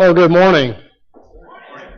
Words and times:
Well, 0.00 0.14
good 0.14 0.30
morning. 0.30 0.74
I'd 1.14 1.92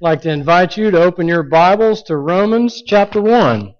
like 0.00 0.22
to 0.22 0.30
invite 0.30 0.76
you 0.76 0.92
to 0.92 1.02
open 1.02 1.26
your 1.26 1.42
Bibles 1.42 2.04
to 2.04 2.16
Romans 2.16 2.84
chapter 2.86 3.20
1. 3.20 3.74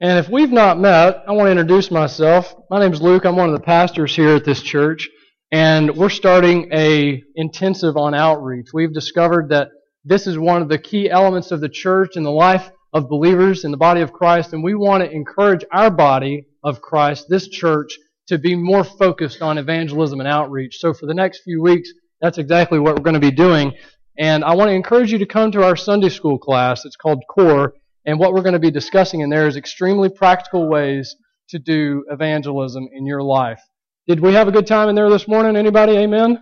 And 0.00 0.18
if 0.18 0.30
we've 0.30 0.50
not 0.50 0.78
met, 0.78 1.22
I 1.28 1.32
want 1.32 1.48
to 1.48 1.50
introduce 1.50 1.90
myself. 1.90 2.54
My 2.70 2.80
name 2.80 2.94
is 2.94 3.02
Luke. 3.02 3.26
I'm 3.26 3.36
one 3.36 3.50
of 3.50 3.54
the 3.54 3.62
pastors 3.62 4.16
here 4.16 4.36
at 4.36 4.46
this 4.46 4.62
church, 4.62 5.06
and 5.52 5.94
we're 5.94 6.08
starting 6.08 6.70
a 6.72 7.22
intensive 7.34 7.98
on 7.98 8.14
outreach. 8.14 8.68
We've 8.72 8.94
discovered 8.94 9.50
that 9.50 9.68
this 10.02 10.26
is 10.26 10.38
one 10.38 10.62
of 10.62 10.70
the 10.70 10.78
key 10.78 11.10
elements 11.10 11.50
of 11.50 11.60
the 11.60 11.68
church 11.68 12.16
and 12.16 12.24
the 12.24 12.30
life 12.30 12.70
of 12.94 13.10
believers 13.10 13.66
in 13.66 13.70
the 13.70 13.76
body 13.76 14.00
of 14.00 14.14
Christ, 14.14 14.54
and 14.54 14.64
we 14.64 14.74
want 14.74 15.04
to 15.04 15.10
encourage 15.10 15.66
our 15.70 15.90
body 15.90 16.46
of 16.64 16.80
Christ, 16.80 17.26
this 17.28 17.48
church, 17.48 17.98
to 18.28 18.38
be 18.38 18.54
more 18.54 18.84
focused 18.84 19.42
on 19.42 19.58
evangelism 19.58 20.20
and 20.20 20.28
outreach. 20.28 20.78
So 20.78 20.92
for 20.92 21.06
the 21.06 21.14
next 21.14 21.42
few 21.42 21.62
weeks, 21.62 21.90
that's 22.20 22.38
exactly 22.38 22.78
what 22.78 22.96
we're 22.96 23.02
going 23.02 23.14
to 23.14 23.20
be 23.20 23.30
doing. 23.30 23.72
And 24.18 24.44
I 24.44 24.54
want 24.54 24.68
to 24.68 24.74
encourage 24.74 25.12
you 25.12 25.18
to 25.18 25.26
come 25.26 25.52
to 25.52 25.62
our 25.62 25.76
Sunday 25.76 26.08
school 26.08 26.38
class. 26.38 26.84
It's 26.84 26.96
called 26.96 27.22
Core. 27.28 27.74
And 28.04 28.18
what 28.18 28.32
we're 28.32 28.42
going 28.42 28.54
to 28.54 28.58
be 28.58 28.70
discussing 28.70 29.20
in 29.20 29.30
there 29.30 29.46
is 29.46 29.56
extremely 29.56 30.08
practical 30.08 30.68
ways 30.68 31.14
to 31.50 31.58
do 31.58 32.04
evangelism 32.10 32.88
in 32.92 33.06
your 33.06 33.22
life. 33.22 33.60
Did 34.06 34.20
we 34.20 34.34
have 34.34 34.48
a 34.48 34.52
good 34.52 34.66
time 34.66 34.88
in 34.88 34.94
there 34.94 35.10
this 35.10 35.28
morning? 35.28 35.56
Anybody? 35.56 35.96
Amen? 35.96 36.38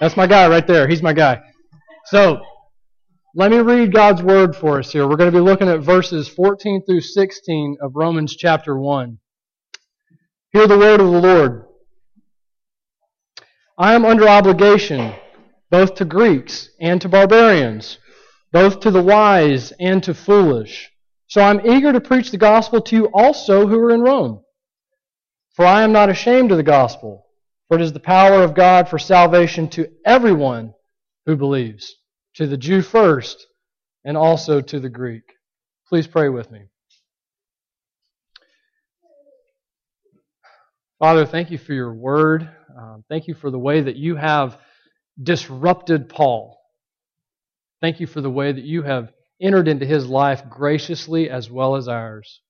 That's 0.00 0.16
my 0.16 0.26
guy 0.26 0.48
right 0.48 0.66
there. 0.66 0.88
He's 0.88 1.02
my 1.02 1.12
guy. 1.12 1.40
So, 2.06 2.40
let 3.34 3.50
me 3.50 3.58
read 3.58 3.92
God's 3.92 4.22
word 4.22 4.56
for 4.56 4.78
us 4.78 4.90
here. 4.90 5.06
We're 5.06 5.16
going 5.16 5.30
to 5.30 5.36
be 5.38 5.44
looking 5.44 5.68
at 5.68 5.80
verses 5.80 6.28
14 6.28 6.84
through 6.86 7.02
16 7.02 7.76
of 7.82 7.92
Romans 7.94 8.34
chapter 8.34 8.78
1. 8.78 9.18
Hear 10.52 10.66
the 10.66 10.78
word 10.78 11.00
of 11.00 11.10
the 11.10 11.20
Lord. 11.20 11.66
I 13.76 13.94
am 13.94 14.04
under 14.04 14.26
obligation 14.26 15.14
both 15.70 15.94
to 15.96 16.04
Greeks 16.04 16.70
and 16.80 17.00
to 17.02 17.08
barbarians, 17.08 17.98
both 18.50 18.80
to 18.80 18.90
the 18.90 19.02
wise 19.02 19.72
and 19.78 20.02
to 20.04 20.14
foolish. 20.14 20.90
So 21.26 21.42
I'm 21.42 21.66
eager 21.66 21.92
to 21.92 22.00
preach 22.00 22.30
the 22.30 22.38
gospel 22.38 22.80
to 22.80 22.96
you 22.96 23.10
also 23.12 23.66
who 23.66 23.78
are 23.78 23.90
in 23.90 24.00
Rome. 24.00 24.42
For 25.54 25.66
I 25.66 25.82
am 25.82 25.92
not 25.92 26.08
ashamed 26.08 26.50
of 26.50 26.56
the 26.56 26.62
gospel, 26.62 27.26
for 27.68 27.76
it 27.76 27.82
is 27.82 27.92
the 27.92 28.00
power 28.00 28.42
of 28.42 28.54
God 28.54 28.88
for 28.88 28.98
salvation 28.98 29.68
to 29.70 29.90
everyone 30.06 30.72
who 31.26 31.36
believes, 31.36 31.94
to 32.34 32.46
the 32.46 32.56
Jew 32.56 32.80
first, 32.80 33.46
and 34.04 34.16
also 34.16 34.62
to 34.62 34.80
the 34.80 34.88
Greek. 34.88 35.24
Please 35.88 36.06
pray 36.06 36.30
with 36.30 36.50
me. 36.50 36.68
Father, 40.98 41.26
thank 41.26 41.52
you 41.52 41.58
for 41.58 41.74
your 41.74 41.94
word. 41.94 42.50
Um, 42.76 43.04
thank 43.08 43.28
you 43.28 43.34
for 43.34 43.52
the 43.52 43.58
way 43.58 43.80
that 43.80 43.94
you 43.94 44.16
have 44.16 44.58
disrupted 45.22 46.08
Paul. 46.08 46.58
Thank 47.80 48.00
you 48.00 48.08
for 48.08 48.20
the 48.20 48.30
way 48.30 48.50
that 48.50 48.64
you 48.64 48.82
have 48.82 49.12
entered 49.40 49.68
into 49.68 49.86
his 49.86 50.08
life 50.08 50.42
graciously 50.50 51.30
as 51.30 51.48
well 51.48 51.76
as 51.76 51.86
ours. 51.86 52.40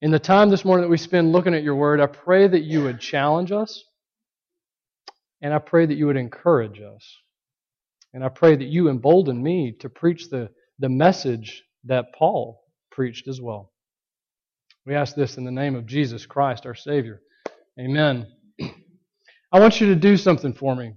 In 0.00 0.10
the 0.10 0.18
time 0.18 0.48
this 0.48 0.64
morning 0.64 0.84
that 0.84 0.90
we 0.90 0.96
spend 0.96 1.32
looking 1.32 1.52
at 1.52 1.62
your 1.62 1.74
word, 1.74 2.00
I 2.00 2.06
pray 2.06 2.48
that 2.48 2.62
you 2.62 2.84
would 2.84 2.98
challenge 2.98 3.52
us, 3.52 3.84
and 5.42 5.52
I 5.52 5.58
pray 5.58 5.84
that 5.84 5.98
you 5.98 6.06
would 6.06 6.16
encourage 6.16 6.80
us. 6.80 7.04
And 8.14 8.24
I 8.24 8.30
pray 8.30 8.56
that 8.56 8.68
you 8.68 8.88
embolden 8.88 9.42
me 9.42 9.72
to 9.80 9.90
preach 9.90 10.30
the, 10.30 10.48
the 10.78 10.88
message 10.88 11.62
that 11.84 12.14
Paul 12.14 12.64
preached 12.90 13.28
as 13.28 13.38
well. 13.38 13.70
We 14.88 14.94
ask 14.94 15.14
this 15.14 15.36
in 15.36 15.44
the 15.44 15.50
name 15.50 15.74
of 15.74 15.84
Jesus 15.84 16.24
Christ, 16.24 16.64
our 16.64 16.74
Savior. 16.74 17.20
Amen. 17.78 18.26
I 19.52 19.60
want 19.60 19.82
you 19.82 19.88
to 19.88 19.94
do 19.94 20.16
something 20.16 20.54
for 20.54 20.74
me. 20.74 20.94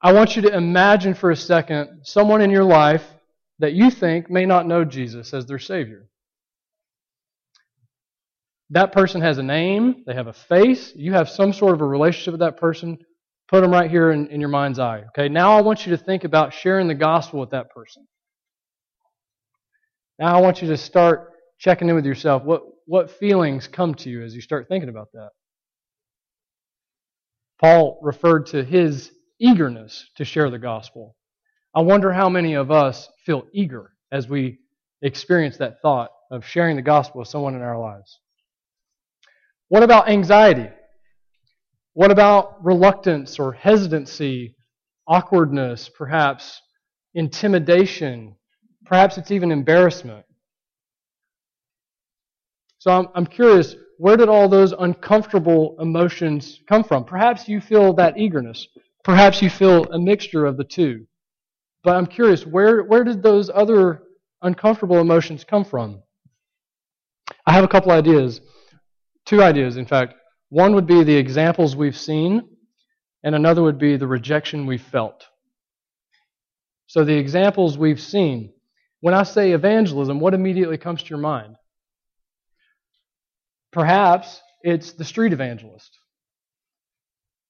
I 0.00 0.14
want 0.14 0.34
you 0.34 0.40
to 0.40 0.56
imagine 0.56 1.12
for 1.12 1.30
a 1.30 1.36
second 1.36 2.04
someone 2.04 2.40
in 2.40 2.48
your 2.48 2.64
life 2.64 3.04
that 3.58 3.74
you 3.74 3.90
think 3.90 4.30
may 4.30 4.46
not 4.46 4.66
know 4.66 4.82
Jesus 4.82 5.34
as 5.34 5.44
their 5.44 5.58
Savior. 5.58 6.08
That 8.70 8.92
person 8.92 9.20
has 9.20 9.36
a 9.36 9.42
name, 9.42 10.02
they 10.06 10.14
have 10.14 10.28
a 10.28 10.32
face, 10.32 10.94
you 10.96 11.12
have 11.12 11.28
some 11.28 11.52
sort 11.52 11.74
of 11.74 11.82
a 11.82 11.86
relationship 11.86 12.32
with 12.32 12.40
that 12.40 12.56
person. 12.56 12.96
Put 13.48 13.60
them 13.60 13.72
right 13.72 13.90
here 13.90 14.10
in, 14.10 14.28
in 14.28 14.40
your 14.40 14.48
mind's 14.48 14.78
eye. 14.78 15.04
Okay, 15.08 15.28
now 15.28 15.58
I 15.58 15.60
want 15.60 15.84
you 15.84 15.94
to 15.94 16.02
think 16.02 16.24
about 16.24 16.54
sharing 16.54 16.88
the 16.88 16.94
gospel 16.94 17.40
with 17.40 17.50
that 17.50 17.68
person. 17.68 18.06
Now 20.18 20.34
I 20.34 20.40
want 20.40 20.62
you 20.62 20.68
to 20.68 20.78
start 20.78 21.34
checking 21.58 21.88
in 21.88 21.94
with 21.94 22.06
yourself. 22.06 22.42
What, 22.42 22.62
what 22.86 23.10
feelings 23.10 23.68
come 23.68 23.94
to 23.96 24.10
you 24.10 24.22
as 24.22 24.34
you 24.34 24.40
start 24.40 24.68
thinking 24.68 24.88
about 24.88 25.08
that? 25.12 25.30
Paul 27.60 27.98
referred 28.02 28.46
to 28.46 28.62
his 28.62 29.10
eagerness 29.40 30.10
to 30.16 30.24
share 30.24 30.50
the 30.50 30.58
gospel. 30.58 31.16
I 31.74 31.80
wonder 31.80 32.12
how 32.12 32.28
many 32.28 32.54
of 32.54 32.70
us 32.70 33.08
feel 33.24 33.44
eager 33.52 33.92
as 34.12 34.28
we 34.28 34.58
experience 35.02 35.56
that 35.58 35.80
thought 35.80 36.10
of 36.30 36.44
sharing 36.44 36.76
the 36.76 36.82
gospel 36.82 37.20
with 37.20 37.28
someone 37.28 37.54
in 37.54 37.62
our 37.62 37.78
lives. 37.78 38.20
What 39.68 39.82
about 39.82 40.08
anxiety? 40.08 40.68
What 41.94 42.10
about 42.10 42.62
reluctance 42.62 43.38
or 43.38 43.52
hesitancy, 43.52 44.54
awkwardness, 45.08 45.88
perhaps 45.88 46.60
intimidation? 47.14 48.36
Perhaps 48.84 49.16
it's 49.16 49.30
even 49.30 49.50
embarrassment. 49.50 50.25
So 52.78 52.90
I'm, 52.90 53.08
I'm 53.14 53.26
curious, 53.26 53.74
where 53.98 54.16
did 54.16 54.28
all 54.28 54.48
those 54.48 54.72
uncomfortable 54.72 55.76
emotions 55.80 56.60
come 56.68 56.84
from? 56.84 57.04
Perhaps 57.04 57.48
you 57.48 57.60
feel 57.60 57.92
that 57.94 58.18
eagerness. 58.18 58.68
Perhaps 59.04 59.40
you 59.40 59.48
feel 59.48 59.84
a 59.84 59.98
mixture 59.98 60.44
of 60.44 60.56
the 60.56 60.64
two. 60.64 61.06
But 61.82 61.96
I'm 61.96 62.06
curious, 62.06 62.44
where, 62.44 62.82
where 62.82 63.04
did 63.04 63.22
those 63.22 63.48
other 63.48 64.02
uncomfortable 64.42 64.98
emotions 64.98 65.44
come 65.44 65.64
from? 65.64 66.02
I 67.46 67.52
have 67.52 67.64
a 67.64 67.68
couple 67.68 67.92
ideas. 67.92 68.40
Two 69.24 69.42
ideas, 69.42 69.76
in 69.76 69.86
fact. 69.86 70.14
One 70.48 70.74
would 70.74 70.86
be 70.86 71.02
the 71.02 71.16
examples 71.16 71.74
we've 71.74 71.96
seen, 71.96 72.42
and 73.24 73.34
another 73.34 73.62
would 73.62 73.78
be 73.78 73.96
the 73.96 74.06
rejection 74.06 74.66
we 74.66 74.78
felt. 74.78 75.24
So, 76.86 77.04
the 77.04 77.16
examples 77.16 77.76
we've 77.76 78.00
seen. 78.00 78.52
When 79.00 79.14
I 79.14 79.24
say 79.24 79.52
evangelism, 79.52 80.20
what 80.20 80.34
immediately 80.34 80.78
comes 80.78 81.02
to 81.02 81.10
your 81.10 81.18
mind? 81.18 81.56
Perhaps 83.76 84.40
it's 84.62 84.94
the 84.94 85.04
street 85.04 85.34
evangelist. 85.34 85.98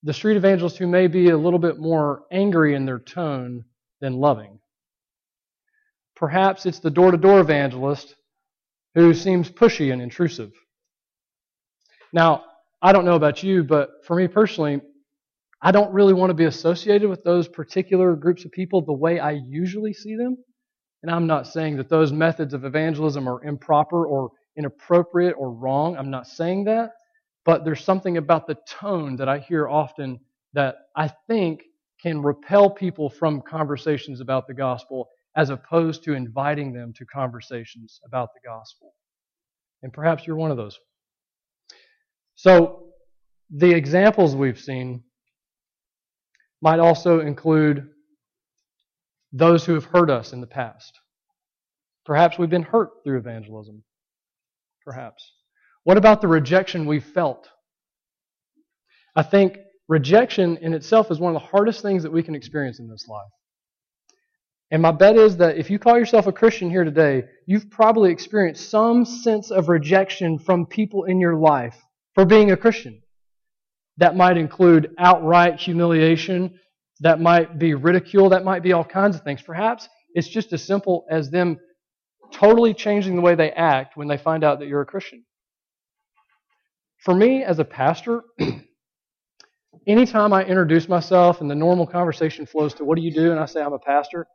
The 0.02 0.12
street 0.12 0.36
evangelist 0.36 0.76
who 0.76 0.88
may 0.88 1.06
be 1.06 1.30
a 1.30 1.38
little 1.38 1.60
bit 1.60 1.78
more 1.78 2.24
angry 2.32 2.74
in 2.74 2.84
their 2.84 2.98
tone 2.98 3.64
than 4.00 4.14
loving. 4.14 4.58
Perhaps 6.16 6.66
it's 6.66 6.80
the 6.80 6.90
door 6.90 7.12
to 7.12 7.16
door 7.16 7.38
evangelist 7.38 8.16
who 8.96 9.14
seems 9.14 9.48
pushy 9.48 9.92
and 9.92 10.02
intrusive. 10.02 10.50
Now, 12.12 12.42
I 12.82 12.90
don't 12.90 13.04
know 13.04 13.14
about 13.14 13.44
you, 13.44 13.62
but 13.62 14.04
for 14.04 14.16
me 14.16 14.26
personally, 14.26 14.80
I 15.62 15.70
don't 15.70 15.94
really 15.94 16.12
want 16.12 16.30
to 16.30 16.34
be 16.34 16.46
associated 16.46 17.08
with 17.08 17.22
those 17.22 17.46
particular 17.46 18.16
groups 18.16 18.44
of 18.44 18.50
people 18.50 18.82
the 18.82 18.92
way 18.92 19.20
I 19.20 19.38
usually 19.46 19.92
see 19.92 20.16
them. 20.16 20.38
And 21.04 21.12
I'm 21.12 21.28
not 21.28 21.46
saying 21.46 21.76
that 21.76 21.88
those 21.88 22.12
methods 22.12 22.52
of 22.52 22.64
evangelism 22.64 23.28
are 23.28 23.44
improper 23.44 24.04
or 24.04 24.32
inappropriate 24.56 25.34
or 25.38 25.52
wrong. 25.52 25.96
I'm 25.96 26.10
not 26.10 26.26
saying 26.26 26.64
that. 26.64 26.92
But 27.44 27.64
there's 27.64 27.84
something 27.84 28.16
about 28.16 28.46
the 28.46 28.56
tone 28.68 29.16
that 29.16 29.28
I 29.28 29.38
hear 29.38 29.68
often 29.68 30.18
that 30.52 30.76
I 30.96 31.10
think 31.28 31.62
can 32.02 32.20
repel 32.20 32.68
people 32.68 33.08
from 33.08 33.40
conversations 33.42 34.20
about 34.20 34.46
the 34.46 34.54
gospel 34.54 35.08
as 35.36 35.50
opposed 35.50 36.02
to 36.04 36.14
inviting 36.14 36.72
them 36.72 36.92
to 36.94 37.04
conversations 37.04 38.00
about 38.04 38.30
the 38.34 38.40
gospel. 38.46 38.94
And 39.82 39.92
perhaps 39.92 40.26
you're 40.26 40.36
one 40.36 40.50
of 40.50 40.56
those. 40.56 40.78
So, 42.34 42.82
the 43.50 43.70
examples 43.70 44.34
we've 44.34 44.58
seen 44.58 45.04
might 46.62 46.80
also 46.80 47.20
include 47.20 47.88
those 49.32 49.64
who 49.64 49.74
have 49.74 49.84
hurt 49.84 50.10
us 50.10 50.32
in 50.32 50.40
the 50.40 50.46
past. 50.46 50.98
Perhaps 52.04 52.38
we've 52.38 52.50
been 52.50 52.62
hurt 52.62 52.90
through 53.04 53.18
evangelism 53.18 53.84
perhaps? 54.86 55.32
What 55.84 55.98
about 55.98 56.22
the 56.22 56.28
rejection 56.28 56.86
we 56.86 57.00
felt? 57.00 57.48
I 59.14 59.22
think 59.22 59.58
rejection 59.88 60.56
in 60.58 60.72
itself 60.72 61.10
is 61.10 61.18
one 61.18 61.34
of 61.34 61.42
the 61.42 61.48
hardest 61.48 61.82
things 61.82 62.04
that 62.04 62.12
we 62.12 62.22
can 62.22 62.34
experience 62.34 62.78
in 62.78 62.88
this 62.88 63.06
life. 63.08 63.30
And 64.70 64.82
my 64.82 64.92
bet 64.92 65.16
is 65.16 65.36
that 65.36 65.58
if 65.58 65.70
you 65.70 65.78
call 65.78 65.98
yourself 65.98 66.26
a 66.26 66.32
Christian 66.32 66.70
here 66.70 66.84
today, 66.84 67.24
you've 67.46 67.70
probably 67.70 68.10
experienced 68.10 68.70
some 68.70 69.04
sense 69.04 69.50
of 69.50 69.68
rejection 69.68 70.38
from 70.38 70.66
people 70.66 71.04
in 71.04 71.20
your 71.20 71.36
life 71.36 71.76
for 72.14 72.24
being 72.24 72.50
a 72.50 72.56
Christian. 72.56 73.00
That 73.98 74.16
might 74.16 74.36
include 74.36 74.90
outright 74.98 75.60
humiliation, 75.60 76.58
that 77.00 77.20
might 77.20 77.58
be 77.58 77.74
ridicule, 77.74 78.30
that 78.30 78.44
might 78.44 78.62
be 78.62 78.72
all 78.72 78.84
kinds 78.84 79.16
of 79.16 79.22
things. 79.22 79.42
Perhaps 79.42 79.88
it's 80.14 80.28
just 80.28 80.52
as 80.52 80.64
simple 80.64 81.06
as 81.10 81.30
them 81.30 81.58
totally 82.32 82.74
changing 82.74 83.16
the 83.16 83.22
way 83.22 83.34
they 83.34 83.50
act 83.50 83.96
when 83.96 84.08
they 84.08 84.16
find 84.16 84.44
out 84.44 84.58
that 84.60 84.68
you're 84.68 84.82
a 84.82 84.86
Christian. 84.86 85.24
For 86.98 87.14
me, 87.14 87.44
as 87.44 87.58
a 87.58 87.64
pastor, 87.64 88.22
anytime 89.86 90.32
I 90.32 90.44
introduce 90.44 90.88
myself 90.88 91.40
and 91.40 91.50
the 91.50 91.54
normal 91.54 91.86
conversation 91.86 92.46
flows 92.46 92.74
to 92.74 92.84
what 92.84 92.96
do 92.96 93.02
you 93.02 93.12
do, 93.12 93.30
and 93.30 93.40
I 93.40 93.46
say 93.46 93.62
I'm 93.62 93.72
a 93.72 93.78
pastor, 93.78 94.26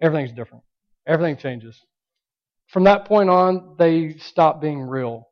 everything's 0.00 0.32
different. 0.32 0.64
Everything 1.06 1.36
changes. 1.36 1.80
From 2.68 2.84
that 2.84 3.04
point 3.06 3.28
on, 3.28 3.74
they 3.78 4.16
stop 4.18 4.60
being 4.60 4.80
real. 4.80 5.28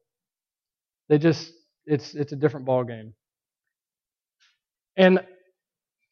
They 1.08 1.18
just 1.18 1.52
it's 1.86 2.14
it's 2.14 2.32
a 2.32 2.36
different 2.36 2.66
ball 2.66 2.84
game. 2.84 3.14
And 4.96 5.20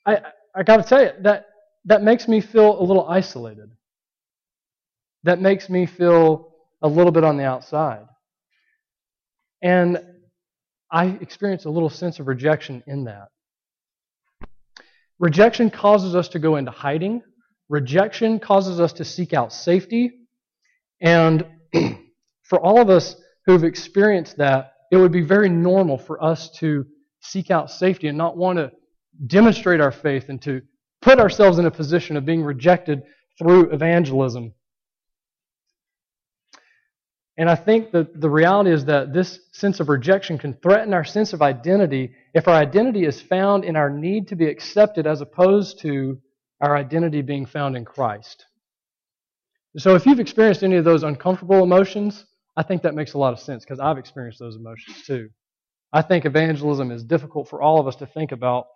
I 0.06 0.18
I 0.54 0.62
got 0.62 0.78
to 0.78 0.82
tell 0.82 1.02
you 1.02 1.10
that 1.22 1.46
that 1.84 2.02
makes 2.02 2.28
me 2.28 2.40
feel 2.40 2.80
a 2.80 2.82
little 2.82 3.08
isolated. 3.08 3.70
That 5.28 5.42
makes 5.42 5.68
me 5.68 5.84
feel 5.84 6.54
a 6.80 6.88
little 6.88 7.12
bit 7.12 7.22
on 7.22 7.36
the 7.36 7.44
outside. 7.44 8.06
And 9.60 10.02
I 10.90 11.18
experience 11.20 11.66
a 11.66 11.70
little 11.70 11.90
sense 11.90 12.18
of 12.18 12.28
rejection 12.28 12.82
in 12.86 13.04
that. 13.04 13.28
Rejection 15.18 15.68
causes 15.68 16.16
us 16.16 16.28
to 16.28 16.38
go 16.38 16.56
into 16.56 16.70
hiding. 16.70 17.20
Rejection 17.68 18.38
causes 18.40 18.80
us 18.80 18.94
to 18.94 19.04
seek 19.04 19.34
out 19.34 19.52
safety. 19.52 20.12
And 21.02 21.44
for 22.44 22.58
all 22.58 22.80
of 22.80 22.88
us 22.88 23.14
who've 23.44 23.64
experienced 23.64 24.38
that, 24.38 24.72
it 24.90 24.96
would 24.96 25.12
be 25.12 25.20
very 25.20 25.50
normal 25.50 25.98
for 25.98 26.24
us 26.24 26.48
to 26.52 26.86
seek 27.20 27.50
out 27.50 27.70
safety 27.70 28.08
and 28.08 28.16
not 28.16 28.38
want 28.38 28.56
to 28.56 28.72
demonstrate 29.26 29.82
our 29.82 29.92
faith 29.92 30.30
and 30.30 30.40
to 30.40 30.62
put 31.02 31.20
ourselves 31.20 31.58
in 31.58 31.66
a 31.66 31.70
position 31.70 32.16
of 32.16 32.24
being 32.24 32.42
rejected 32.42 33.02
through 33.38 33.70
evangelism. 33.72 34.54
And 37.38 37.48
I 37.48 37.54
think 37.54 37.92
that 37.92 38.20
the 38.20 38.28
reality 38.28 38.72
is 38.72 38.84
that 38.86 39.12
this 39.12 39.38
sense 39.52 39.78
of 39.78 39.88
rejection 39.88 40.38
can 40.38 40.54
threaten 40.54 40.92
our 40.92 41.04
sense 41.04 41.32
of 41.32 41.40
identity 41.40 42.12
if 42.34 42.48
our 42.48 42.54
identity 42.54 43.04
is 43.04 43.20
found 43.22 43.64
in 43.64 43.76
our 43.76 43.88
need 43.88 44.26
to 44.28 44.36
be 44.36 44.46
accepted 44.46 45.06
as 45.06 45.20
opposed 45.20 45.78
to 45.82 46.18
our 46.60 46.76
identity 46.76 47.22
being 47.22 47.46
found 47.46 47.76
in 47.76 47.84
Christ. 47.84 48.44
So 49.76 49.94
if 49.94 50.04
you've 50.04 50.18
experienced 50.18 50.64
any 50.64 50.76
of 50.76 50.84
those 50.84 51.04
uncomfortable 51.04 51.62
emotions, 51.62 52.26
I 52.56 52.64
think 52.64 52.82
that 52.82 52.96
makes 52.96 53.12
a 53.12 53.18
lot 53.18 53.32
of 53.32 53.38
sense 53.38 53.64
because 53.64 53.78
I've 53.78 53.98
experienced 53.98 54.40
those 54.40 54.56
emotions 54.56 55.04
too. 55.06 55.28
I 55.92 56.02
think 56.02 56.24
evangelism 56.24 56.90
is 56.90 57.04
difficult 57.04 57.48
for 57.48 57.62
all 57.62 57.78
of 57.78 57.86
us 57.86 57.94
to 57.96 58.06
think 58.06 58.32
about, 58.32 58.66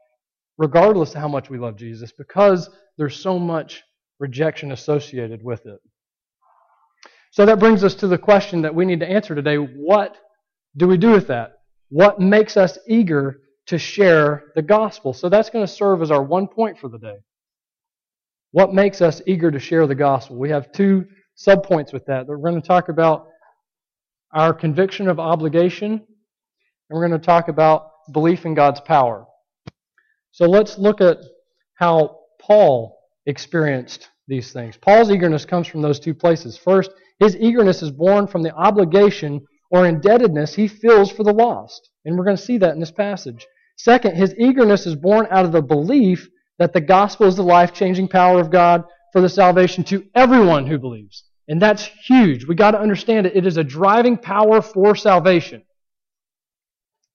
regardless 0.56 1.14
of 1.17 1.20
how 1.20 1.29
much 1.29 1.50
we 1.50 1.59
love 1.59 1.76
Jesus, 1.76 2.12
because 2.17 2.70
there's 2.97 3.17
so 3.17 3.41
much 3.41 3.82
rejection 4.20 4.70
associated 4.70 5.43
with 5.43 5.67
it. 5.67 5.81
So 7.32 7.46
that 7.46 7.58
brings 7.58 7.82
us 7.82 7.94
to 7.94 8.06
the 8.08 8.19
question 8.19 8.61
that 8.61 8.75
we 8.75 8.84
need 8.84 9.00
to 9.00 9.08
answer 9.11 9.34
today. 9.34 9.56
What 9.56 10.19
do 10.76 10.87
we 10.87 10.99
do 10.99 11.12
with 11.12 11.29
that? 11.29 11.55
What 11.88 12.20
makes 12.20 12.58
us 12.58 12.76
eager 12.87 13.40
to 13.69 13.79
share 13.79 14.52
the 14.55 14.61
gospel? 14.61 15.14
So 15.14 15.31
that's 15.31 15.49
going 15.49 15.67
to 15.67 15.73
serve 15.73 16.02
as 16.02 16.11
our 16.11 16.23
one 16.23 16.46
point 16.46 16.79
for 16.79 16.90
the 16.90 16.99
day. 16.99 17.17
What 18.50 18.75
makes 18.75 19.00
us 19.00 19.23
eager 19.26 19.50
to 19.50 19.58
share 19.58 19.87
the 19.87 19.94
gospel? 19.94 20.37
We 20.37 20.50
have 20.50 20.73
two 20.73 21.06
subpoints 21.38 21.90
with 21.90 22.05
that. 22.05 22.26
We're 22.26 22.37
going 22.37 22.61
to 22.61 22.69
talk 22.69 22.90
about 22.90 23.29
our 24.35 24.52
conviction 24.52 25.08
of 25.08 25.19
obligation, 25.19 25.93
and 25.93 26.02
we're 26.90 27.08
going 27.08 27.19
to 27.19 27.26
talk 27.26 27.49
about 27.49 27.88
belief 28.12 28.44
in 28.44 28.52
God's 28.52 28.81
power. 28.82 29.25
So 30.32 30.44
let's 30.44 30.76
look 30.76 31.00
at 31.00 31.17
how 31.76 32.19
Paul 32.38 32.99
experienced 33.25 34.11
these 34.28 34.52
things. 34.52 34.76
Paul's 34.76 35.11
eagerness 35.11 35.46
comes 35.46 35.67
from 35.67 35.81
those 35.81 35.99
two 35.99 36.12
places. 36.12 36.58
First, 36.58 36.90
his 37.22 37.36
eagerness 37.36 37.82
is 37.82 37.90
born 37.90 38.26
from 38.26 38.42
the 38.42 38.54
obligation 38.54 39.40
or 39.70 39.86
indebtedness 39.86 40.54
he 40.54 40.69
feels 40.69 41.10
for 41.10 41.24
the 41.24 41.32
lost. 41.32 41.90
And 42.04 42.16
we're 42.16 42.24
going 42.24 42.36
to 42.36 42.42
see 42.42 42.58
that 42.58 42.74
in 42.74 42.80
this 42.80 42.90
passage. 42.90 43.46
Second, 43.76 44.16
his 44.16 44.34
eagerness 44.38 44.86
is 44.86 44.96
born 44.96 45.26
out 45.30 45.44
of 45.44 45.52
the 45.52 45.62
belief 45.62 46.28
that 46.58 46.72
the 46.72 46.80
gospel 46.80 47.26
is 47.26 47.36
the 47.36 47.42
life 47.42 47.72
changing 47.72 48.08
power 48.08 48.40
of 48.40 48.50
God 48.50 48.84
for 49.12 49.20
the 49.20 49.28
salvation 49.28 49.84
to 49.84 50.04
everyone 50.14 50.66
who 50.66 50.78
believes. 50.78 51.24
And 51.48 51.60
that's 51.60 51.88
huge. 52.06 52.46
We 52.46 52.54
got 52.54 52.72
to 52.72 52.80
understand 52.80 53.26
it. 53.26 53.36
It 53.36 53.46
is 53.46 53.56
a 53.56 53.64
driving 53.64 54.16
power 54.16 54.62
for 54.62 54.94
salvation. 54.94 55.62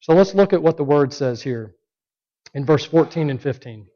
So 0.01 0.13
let's 0.13 0.35
look 0.35 0.53
at 0.53 0.61
what 0.61 0.77
the 0.77 0.83
word 0.83 1.13
says 1.13 1.41
here 1.41 1.75
in 2.53 2.65
verse 2.65 2.85
14 2.85 3.29
and 3.29 3.41
15. 3.41 3.81
It 3.81 3.87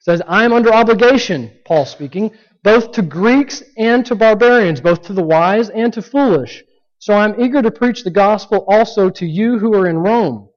says, 0.00 0.22
I 0.26 0.44
am 0.44 0.52
under 0.52 0.72
obligation, 0.72 1.52
Paul 1.64 1.86
speaking, 1.86 2.32
both 2.64 2.92
to 2.92 3.02
Greeks 3.02 3.62
and 3.76 4.06
to 4.06 4.14
barbarians, 4.14 4.80
both 4.80 5.02
to 5.02 5.12
the 5.12 5.22
wise 5.22 5.68
and 5.68 5.92
to 5.92 6.00
foolish. 6.00 6.64
So 6.98 7.12
I'm 7.12 7.38
eager 7.38 7.60
to 7.60 7.70
preach 7.70 8.02
the 8.02 8.10
gospel 8.10 8.64
also 8.66 9.10
to 9.10 9.26
you 9.26 9.58
who 9.58 9.74
are 9.74 9.86
in 9.86 9.98
Rome. 9.98 10.48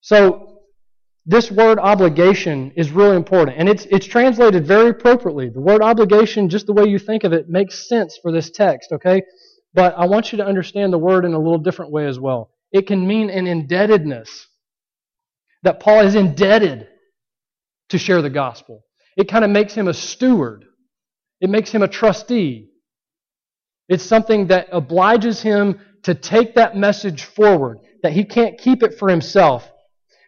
So 0.00 0.60
this 1.26 1.50
word 1.50 1.78
obligation 1.78 2.72
is 2.74 2.90
really 2.90 3.16
important. 3.16 3.58
And 3.58 3.68
it's, 3.68 3.84
it's 3.90 4.06
translated 4.06 4.66
very 4.66 4.88
appropriately. 4.88 5.50
The 5.50 5.60
word 5.60 5.82
obligation, 5.82 6.48
just 6.48 6.64
the 6.64 6.72
way 6.72 6.86
you 6.86 6.98
think 6.98 7.24
of 7.24 7.34
it, 7.34 7.50
makes 7.50 7.86
sense 7.86 8.18
for 8.22 8.32
this 8.32 8.50
text, 8.50 8.92
okay? 8.92 9.20
But 9.74 9.94
I 9.98 10.06
want 10.06 10.32
you 10.32 10.38
to 10.38 10.46
understand 10.46 10.90
the 10.90 10.98
word 10.98 11.26
in 11.26 11.34
a 11.34 11.38
little 11.38 11.58
different 11.58 11.92
way 11.92 12.06
as 12.06 12.18
well. 12.18 12.50
It 12.72 12.86
can 12.86 13.06
mean 13.06 13.28
an 13.28 13.46
indebtedness. 13.46 14.46
That 15.64 15.80
Paul 15.80 16.00
is 16.00 16.14
indebted 16.14 16.86
to 17.90 17.98
share 17.98 18.22
the 18.22 18.30
gospel. 18.30 18.85
It 19.16 19.28
kind 19.28 19.44
of 19.44 19.50
makes 19.50 19.74
him 19.74 19.88
a 19.88 19.94
steward. 19.94 20.64
It 21.40 21.50
makes 21.50 21.70
him 21.70 21.82
a 21.82 21.88
trustee. 21.88 22.70
It's 23.88 24.04
something 24.04 24.48
that 24.48 24.68
obliges 24.72 25.40
him 25.40 25.80
to 26.02 26.14
take 26.14 26.54
that 26.54 26.76
message 26.76 27.24
forward, 27.24 27.78
that 28.02 28.12
he 28.12 28.24
can't 28.24 28.58
keep 28.58 28.82
it 28.82 28.98
for 28.98 29.08
himself. 29.08 29.70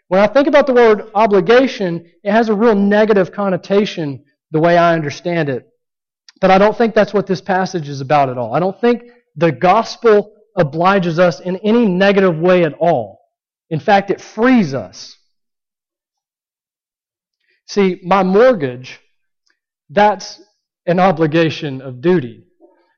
When 0.09 0.21
I 0.21 0.27
think 0.27 0.49
about 0.49 0.67
the 0.67 0.73
word 0.73 1.11
obligation, 1.15 2.11
it 2.25 2.33
has 2.33 2.49
a 2.49 2.55
real 2.55 2.75
negative 2.75 3.33
connotation 3.33 4.25
the 4.51 4.61
way 4.61 4.79
I 4.79 4.95
understand 4.95 5.49
it. 5.49 5.69
But 6.41 6.51
I 6.51 6.59
don't 6.59 6.77
think 6.77 6.95
that's 6.95 7.13
what 7.13 7.27
this 7.27 7.41
passage 7.41 7.89
is 7.89 8.01
about 8.01 8.31
at 8.31 8.39
all. 8.39 8.55
I 8.55 8.61
don't 8.61 8.81
think 8.81 9.03
the 9.37 9.53
gospel 9.53 10.35
obliges 10.57 11.19
us 11.19 11.41
in 11.41 11.57
any 11.59 11.87
negative 11.87 12.39
way 12.39 12.65
at 12.65 12.75
all. 12.75 13.21
In 13.71 13.81
fact, 13.81 14.11
it 14.11 14.21
frees 14.21 14.73
us. 14.73 15.18
See, 17.69 18.01
my 18.03 18.23
mortgage, 18.23 18.99
that's 19.91 20.41
an 20.87 20.99
obligation 20.99 21.83
of 21.83 22.01
duty. 22.01 22.45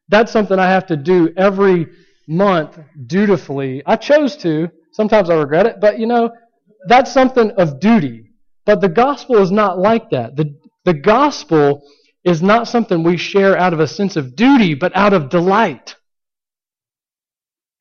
That's 0.09 0.33
something 0.33 0.59
I 0.59 0.71
have 0.71 0.87
to 0.87 0.97
do 0.97 1.33
every 1.37 1.89
month 2.29 2.79
dutifully. 3.07 3.83
I 3.85 3.97
chose 3.97 4.37
to. 4.39 4.71
Sometimes 4.93 5.29
I 5.29 5.35
regret 5.35 5.67
it, 5.67 5.77
but 5.81 5.99
you 5.99 6.07
know, 6.07 6.31
that's 6.87 7.13
something 7.13 7.51
of 7.53 7.81
duty. 7.81 8.31
But 8.65 8.81
the 8.81 8.89
gospel 8.89 9.39
is 9.39 9.51
not 9.51 9.79
like 9.79 10.11
that. 10.11 10.37
The, 10.37 10.57
the 10.85 10.95
gospel 10.95 11.83
is 12.25 12.43
not 12.43 12.69
something 12.69 13.03
we 13.03 13.17
share 13.17 13.59
out 13.59 13.73
of 13.73 13.81
a 13.81 13.89
sense 13.89 14.17
of 14.17 14.37
duty, 14.37 14.75
but 14.75 14.97
out 14.97 15.13
of 15.13 15.31
delight. 15.31 15.97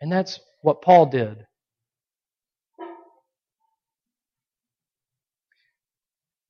And 0.02 0.12
that's 0.12 0.40
what 0.62 0.82
Paul 0.82 1.08
did. 1.08 1.46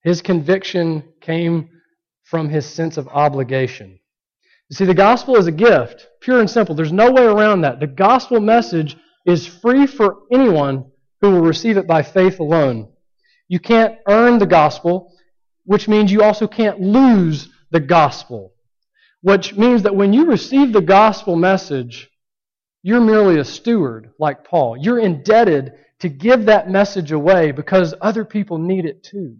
His 0.10 0.24
conviction 0.24 1.04
came 1.22 1.70
from 2.24 2.50
his 2.50 2.66
sense 2.66 2.98
of 2.98 3.08
obligation. 3.10 4.00
You 4.68 4.75
see, 4.75 4.86
the 4.86 4.96
gospel 4.96 5.36
is 5.36 5.46
a 5.46 5.51
gift, 5.51 6.08
pure 6.20 6.39
and 6.39 6.50
simple. 6.50 6.74
There's 6.74 6.92
no 6.92 7.12
way 7.12 7.25
around 7.25 7.62
that. 7.62 7.80
The 7.80 7.86
gospel 7.86 8.39
message 8.39 8.98
is 9.28 9.46
free 9.46 9.86
for 9.86 10.22
anyone 10.32 10.89
who 11.22 11.30
will 11.30 11.42
receive 11.42 11.78
it 11.78 11.86
by 11.86 12.01
faith 12.01 12.39
alone. 12.39 12.92
You 13.50 13.60
can't 13.60 14.00
earn 14.08 14.39
the 14.39 14.48
gospel, 14.48 15.13
which 15.66 15.88
means 15.88 16.12
you 16.12 16.24
also 16.24 16.48
can't 16.48 16.82
lose 16.82 17.48
the 17.70 17.80
gospel. 17.80 18.56
Which 19.22 19.56
means 19.58 19.84
that 19.84 19.96
when 19.96 20.12
you 20.12 20.25
receive 20.25 20.74
the 20.74 20.82
gospel 20.82 21.36
message, 21.36 22.10
you're 22.82 23.00
merely 23.00 23.38
a 23.38 23.46
steward, 23.46 24.10
like 24.18 24.44
Paul. 24.44 24.75
You're 24.75 24.98
indebted 24.98 25.74
to 26.00 26.10
give 26.10 26.48
that 26.48 26.68
message 26.68 27.12
away 27.12 27.51
because 27.51 27.94
other 28.01 28.25
people 28.25 28.58
need 28.58 28.86
it 28.86 29.04
too. 29.04 29.38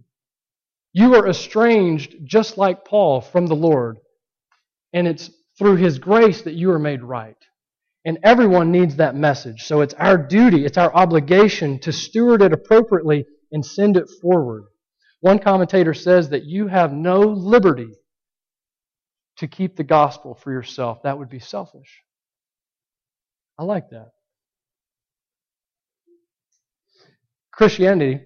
You 0.94 1.16
are 1.16 1.28
estranged, 1.28 2.16
just 2.24 2.58
like 2.58 2.86
Paul, 2.86 3.22
from 3.22 3.48
the 3.48 3.56
Lord. 3.56 3.98
And 4.94 5.08
it's 5.08 5.30
through 5.58 5.76
His 5.76 6.00
grace 6.00 6.42
that 6.44 6.56
you 6.56 6.72
are 6.72 6.80
made 6.80 7.04
right. 7.04 7.36
And 8.06 8.18
everyone 8.24 8.72
needs 8.72 8.96
that 8.96 9.16
message. 9.16 9.64
So 9.64 9.82
it's 9.82 9.94
our 9.96 10.18
duty, 10.18 10.66
it's 10.66 10.78
our 10.78 10.94
obligation 10.94 11.80
to 11.82 11.92
steward 11.92 12.42
it 12.42 12.54
appropriately 12.54 13.26
and 13.52 13.66
send 13.66 13.98
it 13.98 14.10
forward. 14.22 14.64
One 15.22 15.40
commentator 15.40 15.94
says 15.94 16.30
that 16.30 16.46
you 16.46 16.68
have 16.68 16.94
no 16.94 17.20
liberty 17.20 17.90
to 19.38 19.48
keep 19.48 19.76
the 19.76 19.84
gospel 19.84 20.34
for 20.36 20.52
yourself. 20.52 21.04
That 21.04 21.18
would 21.18 21.30
be 21.30 21.40
selfish. 21.40 22.04
I 23.58 23.64
like 23.64 23.90
that. 23.90 24.12
Christianity 27.52 28.22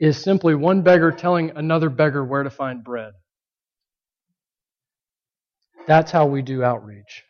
is 0.00 0.16
simply 0.16 0.54
one 0.54 0.82
beggar 0.82 1.10
telling 1.10 1.50
another 1.56 1.88
beggar 1.88 2.24
where 2.24 2.42
to 2.42 2.50
find 2.50 2.84
bread. 2.84 3.12
That's 5.86 6.10
how 6.10 6.26
we 6.26 6.42
do 6.42 6.62
outreach. 6.62 7.24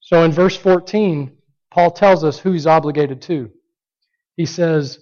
So 0.00 0.24
in 0.24 0.32
verse 0.32 0.56
14, 0.56 1.36
Paul 1.70 1.90
tells 1.90 2.24
us 2.24 2.38
who 2.38 2.52
he's 2.52 2.66
obligated 2.66 3.22
to. 3.22 3.50
he 4.36 4.46
says 4.46 5.00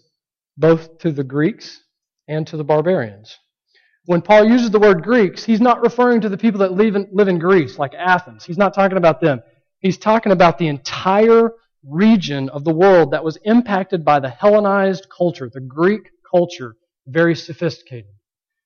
both 0.56 0.98
to 0.98 1.12
the 1.12 1.24
Greeks 1.24 1.82
and 2.28 2.46
to 2.46 2.56
the 2.56 2.64
barbarians. 2.64 3.38
When 4.06 4.22
Paul 4.22 4.46
uses 4.46 4.70
the 4.70 4.78
word 4.78 5.02
Greeks, 5.02 5.44
he's 5.44 5.60
not 5.60 5.82
referring 5.82 6.20
to 6.22 6.28
the 6.28 6.38
people 6.38 6.60
that 6.60 6.72
live 6.72 6.96
in, 6.96 7.08
live 7.12 7.28
in 7.28 7.38
Greece, 7.38 7.78
like 7.78 7.92
Athens. 7.94 8.44
He's 8.44 8.56
not 8.56 8.72
talking 8.72 8.96
about 8.96 9.20
them. 9.20 9.42
He's 9.80 9.98
talking 9.98 10.32
about 10.32 10.58
the 10.58 10.68
entire 10.68 11.50
region 11.88 12.48
of 12.50 12.64
the 12.64 12.74
world 12.74 13.10
that 13.12 13.24
was 13.24 13.38
impacted 13.44 14.04
by 14.04 14.20
the 14.20 14.28
Hellenized 14.28 15.06
culture, 15.16 15.50
the 15.52 15.60
Greek 15.60 16.10
culture, 16.28 16.76
very 17.06 17.34
sophisticated, 17.34 18.10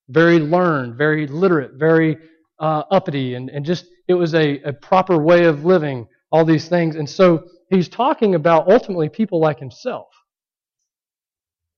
very 0.08 0.38
learned, 0.38 0.96
very 0.96 1.26
literate, 1.26 1.72
very 1.74 2.16
uh, 2.58 2.82
uppity, 2.90 3.34
and, 3.34 3.50
and 3.50 3.64
just 3.64 3.86
it 4.08 4.14
was 4.14 4.34
a, 4.34 4.60
a 4.62 4.72
proper 4.72 5.22
way 5.22 5.44
of 5.44 5.64
living, 5.64 6.06
all 6.32 6.44
these 6.44 6.68
things. 6.68 6.96
And 6.96 7.08
so 7.08 7.44
he's 7.68 7.88
talking 7.88 8.34
about 8.34 8.68
ultimately 8.70 9.08
people 9.08 9.40
like 9.40 9.58
himself. 9.58 10.08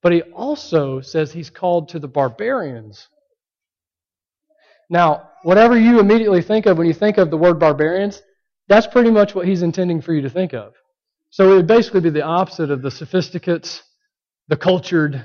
But 0.03 0.13
he 0.13 0.23
also 0.23 1.01
says 1.01 1.33
he's 1.33 1.51
called 1.51 1.91
to 1.91 1.99
the 1.99 2.09
barbarians. 2.09 3.09
Now, 4.91 5.31
whatever 5.43 5.79
you 5.79 6.01
immediately 6.01 6.43
think 6.43 6.67
of 6.67 6.79
when 6.79 6.87
you 6.87 6.95
think 6.95 7.19
of 7.19 7.31
the 7.31 7.37
word 7.37 7.59
barbarians, 7.59 8.23
that's 8.69 8.87
pretty 8.87 9.11
much 9.11 9.35
what 9.35 9.47
he's 9.47 9.63
intending 9.63 10.01
for 10.01 10.13
you 10.13 10.23
to 10.23 10.31
think 10.31 10.53
of. 10.53 10.75
So 11.33 11.51
it 11.51 11.57
would 11.57 11.67
basically 11.67 12.01
be 12.01 12.11
the 12.11 12.25
opposite 12.25 12.71
of 12.71 12.83
the 12.83 12.91
sophisticates, 12.91 13.83
the 14.49 14.57
cultured. 14.57 15.25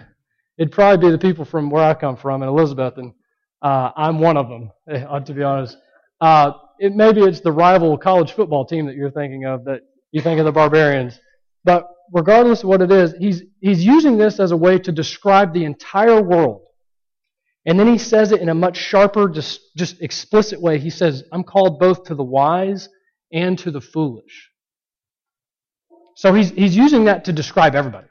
It'd 0.58 0.72
probably 0.72 1.06
be 1.06 1.12
the 1.12 1.18
people 1.18 1.44
from 1.44 1.70
where 1.70 1.84
I 1.84 1.94
come 1.96 2.16
from 2.16 2.42
in 2.44 2.48
Elizabethton. 2.48 3.14
Uh, 3.62 3.92
I'm 3.94 4.20
one 4.20 4.38
of 4.38 4.48
them, 4.48 4.72
eh, 4.90 5.20
to 5.20 5.34
be 5.34 5.44
honest. 5.44 5.76
Uh, 6.22 6.54
it, 6.80 6.96
maybe 6.96 7.22
it's 7.24 7.42
the 7.42 7.52
rival 7.52 7.98
college 7.98 8.32
football 8.32 8.66
team 8.66 8.86
that 8.86 8.96
you're 8.96 9.12
thinking 9.12 9.44
of 9.44 9.66
that 9.66 9.82
you 10.14 10.22
think 10.22 10.40
of 10.40 10.46
the 10.46 10.52
barbarians. 10.54 11.20
But 11.66 11.86
regardless 12.14 12.64
of 12.64 12.70
what 12.70 12.82
it 12.82 12.90
is, 12.90 13.14
he's, 13.20 13.44
he's 13.60 13.84
using 13.84 14.18
this 14.18 14.40
as 14.40 14.52
a 14.52 14.58
way 14.58 14.80
to 14.80 14.94
describe 14.94 15.54
the 15.54 15.66
entire 15.66 16.22
world. 16.22 16.62
And 17.66 17.78
then 17.78 17.88
he 17.88 17.98
says 17.98 18.32
it 18.32 18.40
in 18.40 18.48
a 18.48 18.56
much 18.56 18.78
sharper, 18.78 19.28
just, 19.28 19.60
just 19.76 20.02
explicit 20.02 20.62
way. 20.62 20.80
He 20.80 20.90
says, 20.90 21.26
I'm 21.34 21.44
called 21.44 21.80
both 21.80 22.06
to 22.06 22.16
the 22.16 22.24
wise 22.24 22.88
and 23.34 23.60
to 23.60 23.72
the 23.72 23.82
foolish. 23.82 24.52
So 26.18 26.34
he's, 26.34 26.50
he's 26.50 26.76
using 26.76 27.06
that 27.06 27.26
to 27.26 27.32
describe 27.32 27.76
everybody. 27.76 28.08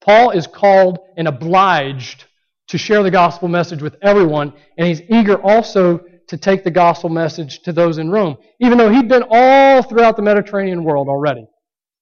Paul 0.00 0.32
is 0.32 0.48
called 0.48 0.98
and 1.16 1.28
obliged 1.28 2.24
to 2.68 2.76
share 2.76 3.04
the 3.04 3.10
gospel 3.10 3.46
message 3.46 3.82
with 3.82 3.94
everyone, 4.02 4.52
and 4.76 4.88
he's 4.88 5.00
eager 5.08 5.40
also 5.40 6.00
to 6.26 6.36
take 6.36 6.64
the 6.64 6.72
gospel 6.72 7.08
message 7.08 7.60
to 7.62 7.72
those 7.72 7.98
in 7.98 8.10
Rome, 8.10 8.36
even 8.60 8.78
though 8.78 8.90
he'd 8.90 9.08
been 9.08 9.22
all 9.30 9.80
throughout 9.84 10.16
the 10.16 10.22
Mediterranean 10.22 10.82
world 10.82 11.08
already. 11.08 11.46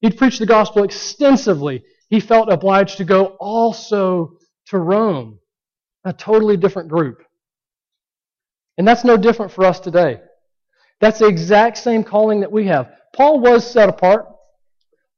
He'd 0.00 0.16
preached 0.16 0.38
the 0.38 0.46
gospel 0.46 0.82
extensively. 0.82 1.84
He 2.08 2.18
felt 2.18 2.50
obliged 2.50 2.96
to 2.96 3.04
go 3.04 3.36
also 3.38 4.38
to 4.68 4.78
Rome, 4.78 5.40
a 6.06 6.14
totally 6.14 6.56
different 6.56 6.88
group. 6.88 7.18
And 8.78 8.88
that's 8.88 9.04
no 9.04 9.18
different 9.18 9.52
for 9.52 9.66
us 9.66 9.78
today. 9.78 10.20
That's 11.02 11.18
the 11.18 11.26
exact 11.26 11.76
same 11.76 12.02
calling 12.02 12.40
that 12.40 12.50
we 12.50 12.68
have. 12.68 12.90
Paul 13.14 13.40
was 13.40 13.70
set 13.70 13.90
apart. 13.90 14.31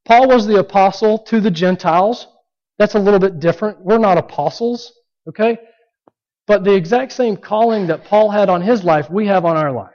Paul 0.05 0.27
was 0.27 0.45
the 0.45 0.59
apostle 0.59 1.17
to 1.19 1.41
the 1.41 1.51
Gentiles. 1.51 2.27
That's 2.77 2.95
a 2.95 2.99
little 2.99 3.19
bit 3.19 3.39
different. 3.39 3.81
We're 3.81 3.97
not 3.97 4.17
apostles, 4.17 4.93
okay? 5.27 5.57
But 6.47 6.63
the 6.63 6.73
exact 6.73 7.11
same 7.11 7.37
calling 7.37 7.87
that 7.87 8.05
Paul 8.05 8.29
had 8.29 8.49
on 8.49 8.61
his 8.61 8.83
life, 8.83 9.09
we 9.09 9.27
have 9.27 9.45
on 9.45 9.57
our 9.57 9.71
life. 9.71 9.91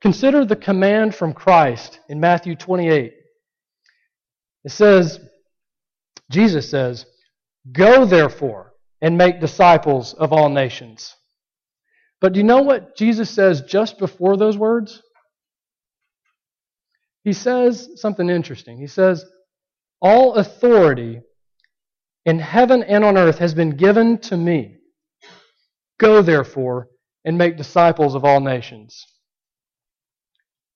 Consider 0.00 0.44
the 0.44 0.56
command 0.56 1.14
from 1.14 1.32
Christ 1.32 2.00
in 2.08 2.20
Matthew 2.20 2.54
28. 2.54 3.12
It 4.64 4.70
says, 4.70 5.20
Jesus 6.30 6.70
says, 6.70 7.06
Go 7.72 8.04
therefore 8.04 8.72
and 9.00 9.16
make 9.16 9.40
disciples 9.40 10.14
of 10.14 10.32
all 10.32 10.48
nations. 10.48 11.14
But 12.20 12.32
do 12.32 12.40
you 12.40 12.44
know 12.44 12.62
what 12.62 12.96
Jesus 12.96 13.30
says 13.30 13.60
just 13.62 13.98
before 13.98 14.36
those 14.36 14.56
words? 14.56 15.02
He 17.28 17.34
says 17.34 17.90
something 17.96 18.30
interesting. 18.30 18.78
He 18.78 18.86
says, 18.86 19.22
All 20.00 20.36
authority 20.36 21.20
in 22.24 22.38
heaven 22.38 22.82
and 22.82 23.04
on 23.04 23.18
earth 23.18 23.36
has 23.36 23.52
been 23.52 23.76
given 23.76 24.16
to 24.20 24.36
me. 24.38 24.78
Go 26.00 26.22
therefore 26.22 26.88
and 27.26 27.36
make 27.36 27.58
disciples 27.58 28.14
of 28.14 28.24
all 28.24 28.40
nations. 28.40 29.04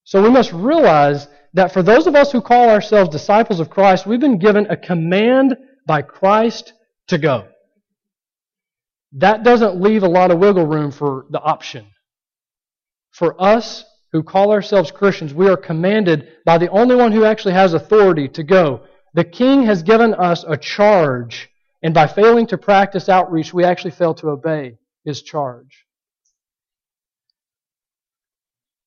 So 0.04 0.23
we 0.23 0.28
must 0.28 0.52
realize 0.52 1.26
that 1.54 1.73
for 1.73 1.82
those 1.82 2.06
of 2.06 2.14
us 2.14 2.32
who 2.32 2.42
call 2.42 2.68
ourselves 2.68 3.09
disciples 3.09 3.59
of 3.59 3.71
Christ, 3.71 4.06
we've 4.06 4.21
been 4.21 4.38
given 4.38 4.66
a 4.66 4.76
command 4.76 5.56
by 5.87 6.02
Christ 6.02 6.75
to 7.09 7.16
go. 7.16 7.49
That 9.12 9.42
doesn't 9.42 9.80
leave 9.80 10.02
a 10.02 10.06
lot 10.06 10.30
of 10.30 10.38
wiggle 10.38 10.66
room 10.66 10.90
for 10.90 11.25
the 11.30 11.40
option. 11.40 11.87
For 13.11 13.40
us 13.40 13.87
who 14.12 14.23
call 14.23 14.52
ourselves 14.52 14.90
Christians, 14.90 15.33
we 15.33 15.49
are 15.49 15.57
commanded 15.57 16.28
by 16.45 16.59
the 16.59 16.69
only 16.69 16.95
one 16.95 17.12
who 17.12 17.25
actually 17.25 17.54
has 17.54 17.73
authority 17.73 18.28
to 18.28 18.42
go. 18.42 18.83
The 19.14 19.25
king 19.25 19.64
has 19.64 19.83
given 19.83 20.14
us 20.14 20.45
a 20.47 20.57
charge, 20.57 21.50
and 21.83 21.95
by 21.95 22.07
failing 22.07 22.47
to 22.49 22.59
practice 22.59 23.09
outreach, 23.09 23.54
we 23.54 23.64
actually 23.64 23.92
fail 23.92 24.14
to 24.14 24.31
obey 24.31 24.78
his 25.04 25.23
charge. 25.23 25.87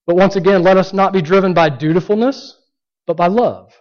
But 0.06 0.16
once 0.16 0.36
again, 0.36 0.62
let 0.62 0.78
us 0.78 0.94
not 0.94 1.14
be 1.14 1.22
driven 1.22 1.54
by 1.54 1.70
dutifulness, 1.70 2.60
but 3.08 3.18
by 3.18 3.28
love. 3.28 3.74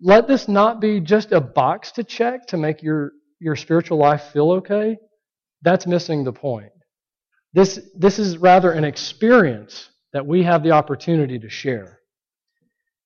Let 0.00 0.26
this 0.26 0.48
not 0.48 0.80
be 0.80 1.00
just 1.00 1.32
a 1.32 1.40
box 1.40 1.92
to 1.92 2.04
check 2.04 2.46
to 2.48 2.56
make 2.56 2.82
your, 2.82 3.12
your 3.38 3.56
spiritual 3.56 3.98
life 3.98 4.30
feel 4.32 4.50
okay. 4.52 4.96
That's 5.60 5.86
missing 5.86 6.24
the 6.24 6.32
point. 6.32 6.72
This, 7.52 7.80
this 7.94 8.18
is 8.18 8.38
rather 8.38 8.72
an 8.72 8.84
experience 8.84 9.90
that 10.12 10.26
we 10.26 10.42
have 10.42 10.62
the 10.62 10.70
opportunity 10.70 11.38
to 11.38 11.48
share. 11.48 12.00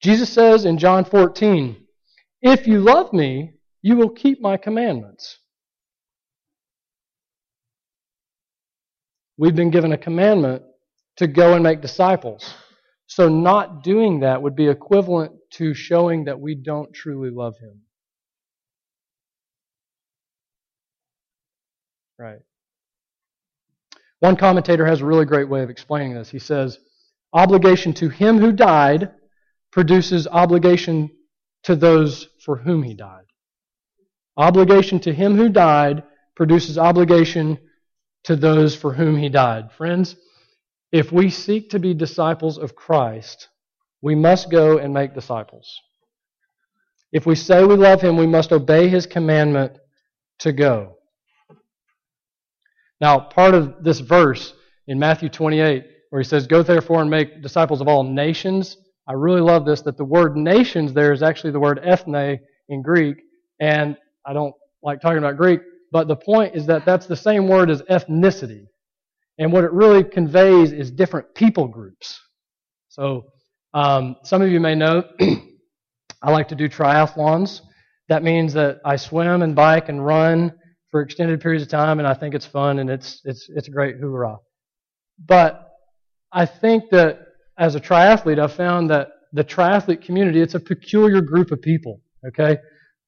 Jesus 0.02 0.30
says 0.30 0.64
in 0.64 0.78
John 0.78 1.04
14, 1.04 1.76
If 2.42 2.66
you 2.66 2.80
love 2.80 3.12
me, 3.12 3.54
you 3.82 3.96
will 3.96 4.10
keep 4.10 4.40
my 4.40 4.56
commandments. 4.56 5.38
We've 9.38 9.54
been 9.54 9.70
given 9.70 9.92
a 9.92 9.98
commandment 9.98 10.62
to 11.16 11.26
go 11.26 11.54
and 11.54 11.62
make 11.62 11.80
disciples. 11.80 12.54
So 13.06 13.28
not 13.28 13.82
doing 13.82 14.20
that 14.20 14.42
would 14.42 14.56
be 14.56 14.68
equivalent 14.68 15.32
to 15.52 15.74
showing 15.74 16.24
that 16.24 16.40
we 16.40 16.54
don't 16.54 16.92
truly 16.92 17.30
love 17.30 17.54
him. 17.60 17.82
Right. 22.18 22.40
One 24.26 24.34
commentator 24.34 24.84
has 24.84 25.02
a 25.02 25.06
really 25.06 25.24
great 25.24 25.48
way 25.48 25.62
of 25.62 25.70
explaining 25.70 26.14
this. 26.14 26.28
He 26.28 26.40
says, 26.40 26.80
obligation 27.32 27.92
to 27.92 28.08
him 28.08 28.38
who 28.38 28.50
died 28.50 29.12
produces 29.70 30.26
obligation 30.26 31.10
to 31.62 31.76
those 31.76 32.26
for 32.44 32.56
whom 32.56 32.82
he 32.82 32.92
died. 32.92 33.26
Obligation 34.36 34.98
to 34.98 35.14
him 35.14 35.36
who 35.36 35.48
died 35.48 36.02
produces 36.34 36.76
obligation 36.76 37.56
to 38.24 38.34
those 38.34 38.74
for 38.74 38.92
whom 38.92 39.16
he 39.16 39.28
died. 39.28 39.70
Friends, 39.70 40.16
if 40.90 41.12
we 41.12 41.30
seek 41.30 41.70
to 41.70 41.78
be 41.78 41.94
disciples 41.94 42.58
of 42.58 42.74
Christ, 42.74 43.46
we 44.02 44.16
must 44.16 44.50
go 44.50 44.78
and 44.78 44.92
make 44.92 45.14
disciples. 45.14 45.80
If 47.12 47.26
we 47.26 47.36
say 47.36 47.64
we 47.64 47.76
love 47.76 48.00
him, 48.00 48.16
we 48.16 48.26
must 48.26 48.50
obey 48.50 48.88
his 48.88 49.06
commandment 49.06 49.78
to 50.40 50.50
go. 50.50 50.95
Now, 53.00 53.20
part 53.20 53.54
of 53.54 53.82
this 53.82 54.00
verse 54.00 54.54
in 54.86 54.98
Matthew 54.98 55.28
28, 55.28 55.84
where 56.10 56.22
he 56.22 56.28
says, 56.28 56.46
Go 56.46 56.62
therefore 56.62 57.02
and 57.02 57.10
make 57.10 57.42
disciples 57.42 57.80
of 57.80 57.88
all 57.88 58.02
nations, 58.02 58.76
I 59.08 59.12
really 59.12 59.40
love 59.40 59.64
this, 59.64 59.82
that 59.82 59.96
the 59.96 60.04
word 60.04 60.36
nations 60.36 60.92
there 60.92 61.12
is 61.12 61.22
actually 61.22 61.52
the 61.52 61.60
word 61.60 61.80
ethne 61.82 62.40
in 62.68 62.82
Greek. 62.82 63.18
And 63.60 63.96
I 64.26 64.32
don't 64.32 64.54
like 64.82 65.00
talking 65.00 65.18
about 65.18 65.36
Greek, 65.36 65.60
but 65.92 66.08
the 66.08 66.16
point 66.16 66.56
is 66.56 66.66
that 66.66 66.84
that's 66.84 67.06
the 67.06 67.16
same 67.16 67.46
word 67.46 67.70
as 67.70 67.82
ethnicity. 67.82 68.66
And 69.38 69.52
what 69.52 69.64
it 69.64 69.72
really 69.72 70.02
conveys 70.02 70.72
is 70.72 70.90
different 70.90 71.34
people 71.34 71.68
groups. 71.68 72.20
So, 72.88 73.26
um, 73.74 74.16
some 74.24 74.40
of 74.40 74.50
you 74.50 74.58
may 74.58 74.74
know 74.74 75.04
I 76.22 76.30
like 76.30 76.48
to 76.48 76.54
do 76.54 76.68
triathlons. 76.68 77.60
That 78.08 78.22
means 78.22 78.54
that 78.54 78.80
I 78.84 78.96
swim 78.96 79.42
and 79.42 79.54
bike 79.54 79.88
and 79.88 80.04
run 80.04 80.52
for 80.96 81.02
extended 81.02 81.42
periods 81.42 81.62
of 81.62 81.68
time, 81.68 81.98
and 81.98 82.08
I 82.08 82.14
think 82.14 82.34
it's 82.34 82.46
fun 82.46 82.78
and 82.78 82.88
it's 82.88 83.20
it's 83.24 83.50
it's 83.50 83.68
a 83.68 83.70
great 83.70 83.96
hoorah. 83.96 84.38
But 85.22 85.68
I 86.32 86.46
think 86.46 86.84
that 86.90 87.18
as 87.58 87.74
a 87.74 87.80
triathlete, 87.80 88.38
I've 88.38 88.54
found 88.54 88.88
that 88.88 89.08
the 89.34 89.44
triathlete 89.44 90.02
community 90.02 90.40
it's 90.40 90.54
a 90.54 90.60
peculiar 90.60 91.20
group 91.20 91.50
of 91.50 91.60
people. 91.60 92.00
Okay, 92.26 92.56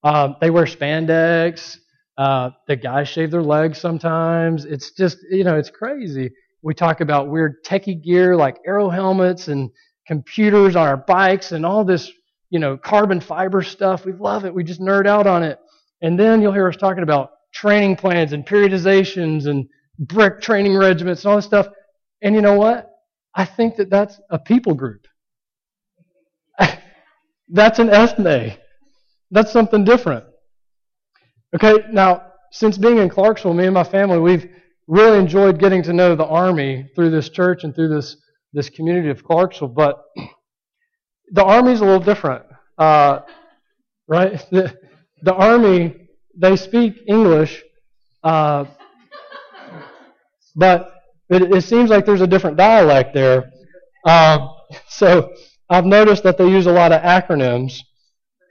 um, 0.05 0.37
they 0.39 0.51
wear 0.51 0.67
spandex. 0.67 1.79
Uh, 2.19 2.51
the 2.67 2.77
guys 2.77 3.09
shave 3.09 3.31
their 3.31 3.43
legs 3.43 3.81
sometimes. 3.81 4.67
It's 4.67 4.91
just 4.91 5.17
you 5.31 5.45
know 5.45 5.57
it's 5.57 5.71
crazy. 5.71 6.31
We 6.61 6.75
talk 6.75 7.01
about 7.01 7.31
weird 7.31 7.65
techie 7.65 8.05
gear 8.05 8.37
like 8.37 8.59
aero 8.67 8.91
helmets 8.91 9.49
and 9.49 9.71
computers 10.07 10.77
on 10.77 10.87
our 10.87 10.99
bikes 10.99 11.53
and 11.53 11.65
all 11.65 11.87
this 11.87 12.13
you 12.51 12.59
know, 12.59 12.79
carbon 12.79 13.21
fiber 13.21 13.63
stuff. 13.63 14.07
We 14.07 14.13
love 14.13 14.47
it. 14.47 14.55
We 14.55 14.65
just 14.65 14.81
nerd 14.81 15.07
out 15.07 15.27
on 15.27 15.43
it. 15.43 15.59
And 16.01 16.19
then 16.19 16.41
you'll 16.41 16.55
hear 16.55 16.67
us 16.67 16.77
talking 16.77 17.03
about 17.03 17.31
training 17.61 17.97
plans 17.97 18.33
and 18.33 18.47
periodizations 18.47 19.47
and 19.47 19.69
brick 19.99 20.41
training 20.41 20.77
regiments 20.77 21.25
and 21.25 21.31
all 21.31 21.37
this 21.37 21.45
stuff. 21.45 21.67
And 22.23 22.35
you 22.35 22.41
know 22.41 22.55
what? 22.55 22.89
I 23.35 23.45
think 23.45 23.77
that 23.77 23.91
that's 23.91 24.21
a 24.31 24.39
people 24.39 24.75
group. 24.75 25.07
that's 27.49 27.79
an 27.79 27.91
ethne. 27.91 28.57
That's 29.31 29.53
something 29.53 29.85
different. 29.85 30.25
Okay, 31.55 31.85
now, 31.91 32.33
since 32.53 32.79
being 32.79 32.99
in 32.99 33.09
Clarksville, 33.09 33.55
me 33.55 33.65
and 33.65 33.75
my 33.75 33.85
family, 33.85 34.19
we've 34.19 34.49
really 34.87 35.19
enjoyed 35.19 35.59
getting 35.59 35.83
to 35.83 35.93
know 35.93 36.15
the 36.15 36.27
Army 36.27 36.89
through 36.95 37.11
this 37.11 37.29
church 37.29 37.65
and 37.65 37.75
through 37.75 37.89
this, 37.89 38.17
this 38.53 38.71
community 38.71 39.11
of 39.11 39.25
Clarksville, 39.25 39.69
but 39.69 40.03
the 41.33 41.45
Army's 41.45 41.81
a 41.81 41.85
little 41.85 42.01
different. 42.01 42.45
Uh, 42.79 43.21
right? 44.07 44.45
The, 44.51 44.77
the 45.23 45.35
Army, 45.35 46.08
they 46.39 46.57
speak 46.57 47.03
English, 47.07 47.63
uh, 48.23 48.65
but 50.55 50.95
it, 51.29 51.43
it, 51.43 51.63
seems 51.63 51.91
like 51.91 52.07
there's 52.07 52.21
a 52.21 52.27
different 52.27 52.57
dialect 52.57 53.13
there. 53.13 53.51
Uh, 54.05 54.49
so 54.89 55.33
I've 55.69 55.85
noticed 55.85 56.23
that 56.23 56.39
they 56.39 56.49
use 56.49 56.67
a 56.67 56.73
lot 56.73 56.93
of 56.93 57.03
acronyms, 57.03 57.81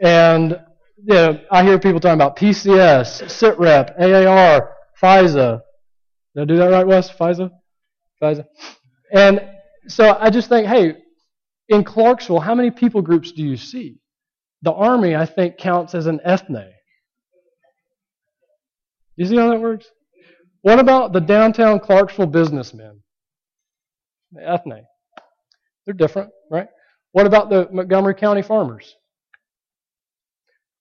and 0.01 0.59
you 0.97 1.13
know, 1.13 1.39
I 1.49 1.63
hear 1.63 1.79
people 1.79 1.99
talking 1.99 2.15
about 2.15 2.35
PCS, 2.35 3.23
SITREP, 3.23 3.99
AAR, 3.99 4.75
FISA. 5.01 5.61
Did 6.35 6.41
I 6.41 6.45
do 6.45 6.57
that 6.57 6.67
right, 6.67 6.85
Wes? 6.85 7.09
FISA? 7.09 7.49
FISA. 8.21 8.45
And 9.13 9.41
so 9.87 10.17
I 10.19 10.29
just 10.29 10.49
think, 10.49 10.67
hey, 10.67 10.97
in 11.69 11.83
Clarksville, 11.83 12.39
how 12.39 12.55
many 12.55 12.71
people 12.71 13.01
groups 13.01 13.31
do 13.31 13.43
you 13.43 13.57
see? 13.57 13.99
The 14.63 14.73
Army, 14.73 15.15
I 15.15 15.25
think, 15.25 15.57
counts 15.57 15.95
as 15.95 16.07
an 16.07 16.19
ethne. 16.23 16.73
You 19.17 19.25
see 19.25 19.35
how 19.35 19.49
that 19.49 19.59
works? 19.59 19.87
What 20.61 20.79
about 20.79 21.11
the 21.11 21.19
downtown 21.19 21.79
Clarksville 21.79 22.27
businessmen? 22.27 23.01
The 24.31 24.47
ethne. 24.47 24.85
They're 25.85 25.93
different, 25.93 26.29
right? 26.51 26.67
What 27.11 27.25
about 27.25 27.49
the 27.49 27.67
Montgomery 27.71 28.15
County 28.15 28.41
farmers? 28.41 28.95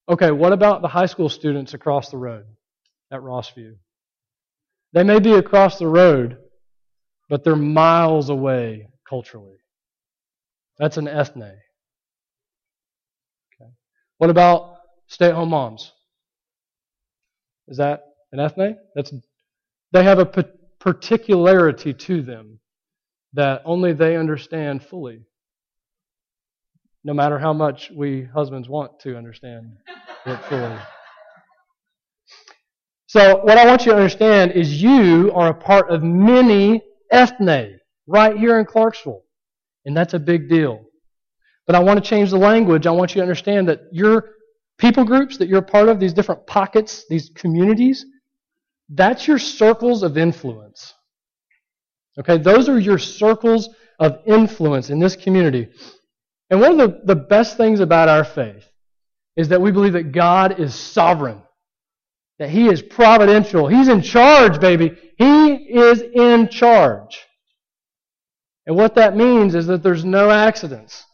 Okay, 0.08 0.30
what 0.30 0.52
about 0.52 0.82
the 0.82 0.88
high 0.88 1.06
school 1.06 1.28
students 1.28 1.74
across 1.74 2.10
the 2.10 2.16
road 2.16 2.44
at 3.10 3.20
Rossview? 3.20 3.74
They 4.92 5.02
may 5.02 5.18
be 5.18 5.32
across 5.32 5.78
the 5.78 5.88
road, 5.88 6.38
but 7.28 7.42
they're 7.42 7.56
miles 7.56 8.28
away 8.28 8.88
culturally. 9.08 9.56
That's 10.78 10.96
an 10.96 11.08
ethne. 11.08 11.42
Okay. 13.60 13.70
What 14.18 14.30
about 14.30 14.76
stay 15.06 15.28
at 15.28 15.34
home 15.34 15.50
moms? 15.50 15.92
Is 17.68 17.78
that 17.78 18.02
an 18.32 18.40
ethne? 18.40 18.76
That's, 18.94 19.12
they 19.92 20.04
have 20.04 20.18
a 20.18 20.26
particularity 20.78 21.94
to 21.94 22.22
them 22.22 22.60
that 23.32 23.62
only 23.64 23.92
they 23.92 24.16
understand 24.16 24.82
fully 24.82 25.26
no 27.06 27.14
matter 27.14 27.38
how 27.38 27.52
much 27.52 27.92
we 27.94 28.24
husbands 28.34 28.68
want 28.68 28.98
to 28.98 29.16
understand 29.16 29.76
it 30.26 30.38
fully. 30.48 30.76
So, 33.06 33.44
what 33.44 33.56
I 33.56 33.64
want 33.64 33.86
you 33.86 33.92
to 33.92 33.96
understand 33.96 34.52
is 34.52 34.82
you 34.82 35.30
are 35.32 35.50
a 35.50 35.54
part 35.54 35.88
of 35.88 36.02
many 36.02 36.82
ethne 37.12 37.78
right 38.08 38.36
here 38.36 38.58
in 38.58 38.66
Clarksville. 38.66 39.22
And 39.84 39.96
that's 39.96 40.14
a 40.14 40.18
big 40.18 40.48
deal. 40.48 40.82
But 41.66 41.76
I 41.76 41.78
want 41.78 42.02
to 42.02 42.08
change 42.08 42.30
the 42.30 42.38
language. 42.38 42.88
I 42.88 42.90
want 42.90 43.12
you 43.12 43.20
to 43.20 43.22
understand 43.22 43.68
that 43.68 43.82
your 43.92 44.30
people 44.78 45.04
groups 45.04 45.38
that 45.38 45.48
you're 45.48 45.60
a 45.60 45.62
part 45.62 45.88
of, 45.88 46.00
these 46.00 46.12
different 46.12 46.44
pockets, 46.48 47.04
these 47.08 47.30
communities, 47.36 48.04
that's 48.88 49.26
your 49.26 49.38
circles 49.38 50.02
of 50.02 50.16
influence. 50.16 50.94
Okay, 52.18 52.38
those 52.38 52.68
are 52.68 52.78
your 52.78 52.98
circles 52.98 53.68
of 53.98 54.20
influence 54.26 54.90
in 54.90 54.98
this 54.98 55.16
community. 55.16 55.68
And 56.50 56.60
one 56.60 56.78
of 56.78 56.78
the, 56.78 57.00
the 57.04 57.20
best 57.20 57.56
things 57.56 57.80
about 57.80 58.08
our 58.08 58.24
faith 58.24 58.64
is 59.36 59.48
that 59.48 59.60
we 59.60 59.70
believe 59.70 59.94
that 59.94 60.12
God 60.12 60.60
is 60.60 60.74
sovereign, 60.74 61.42
that 62.38 62.48
He 62.50 62.68
is 62.68 62.80
providential. 62.80 63.68
He's 63.68 63.88
in 63.88 64.02
charge, 64.02 64.60
baby. 64.60 64.96
He 65.18 65.54
is 65.54 66.00
in 66.00 66.48
charge. 66.48 67.18
And 68.66 68.76
what 68.76 68.94
that 68.94 69.16
means 69.16 69.54
is 69.54 69.66
that 69.66 69.82
there's 69.82 70.04
no 70.04 70.30
accidents. 70.30 71.04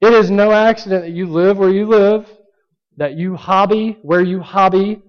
It 0.00 0.12
is 0.12 0.30
no 0.30 0.52
accident 0.52 1.02
that 1.02 1.10
you 1.10 1.26
live 1.26 1.58
where 1.58 1.70
you 1.70 1.86
live, 1.86 2.30
that 2.98 3.16
you 3.16 3.36
hobby 3.36 3.96
where 4.02 4.20
you 4.20 4.40
hobby, 4.40 5.00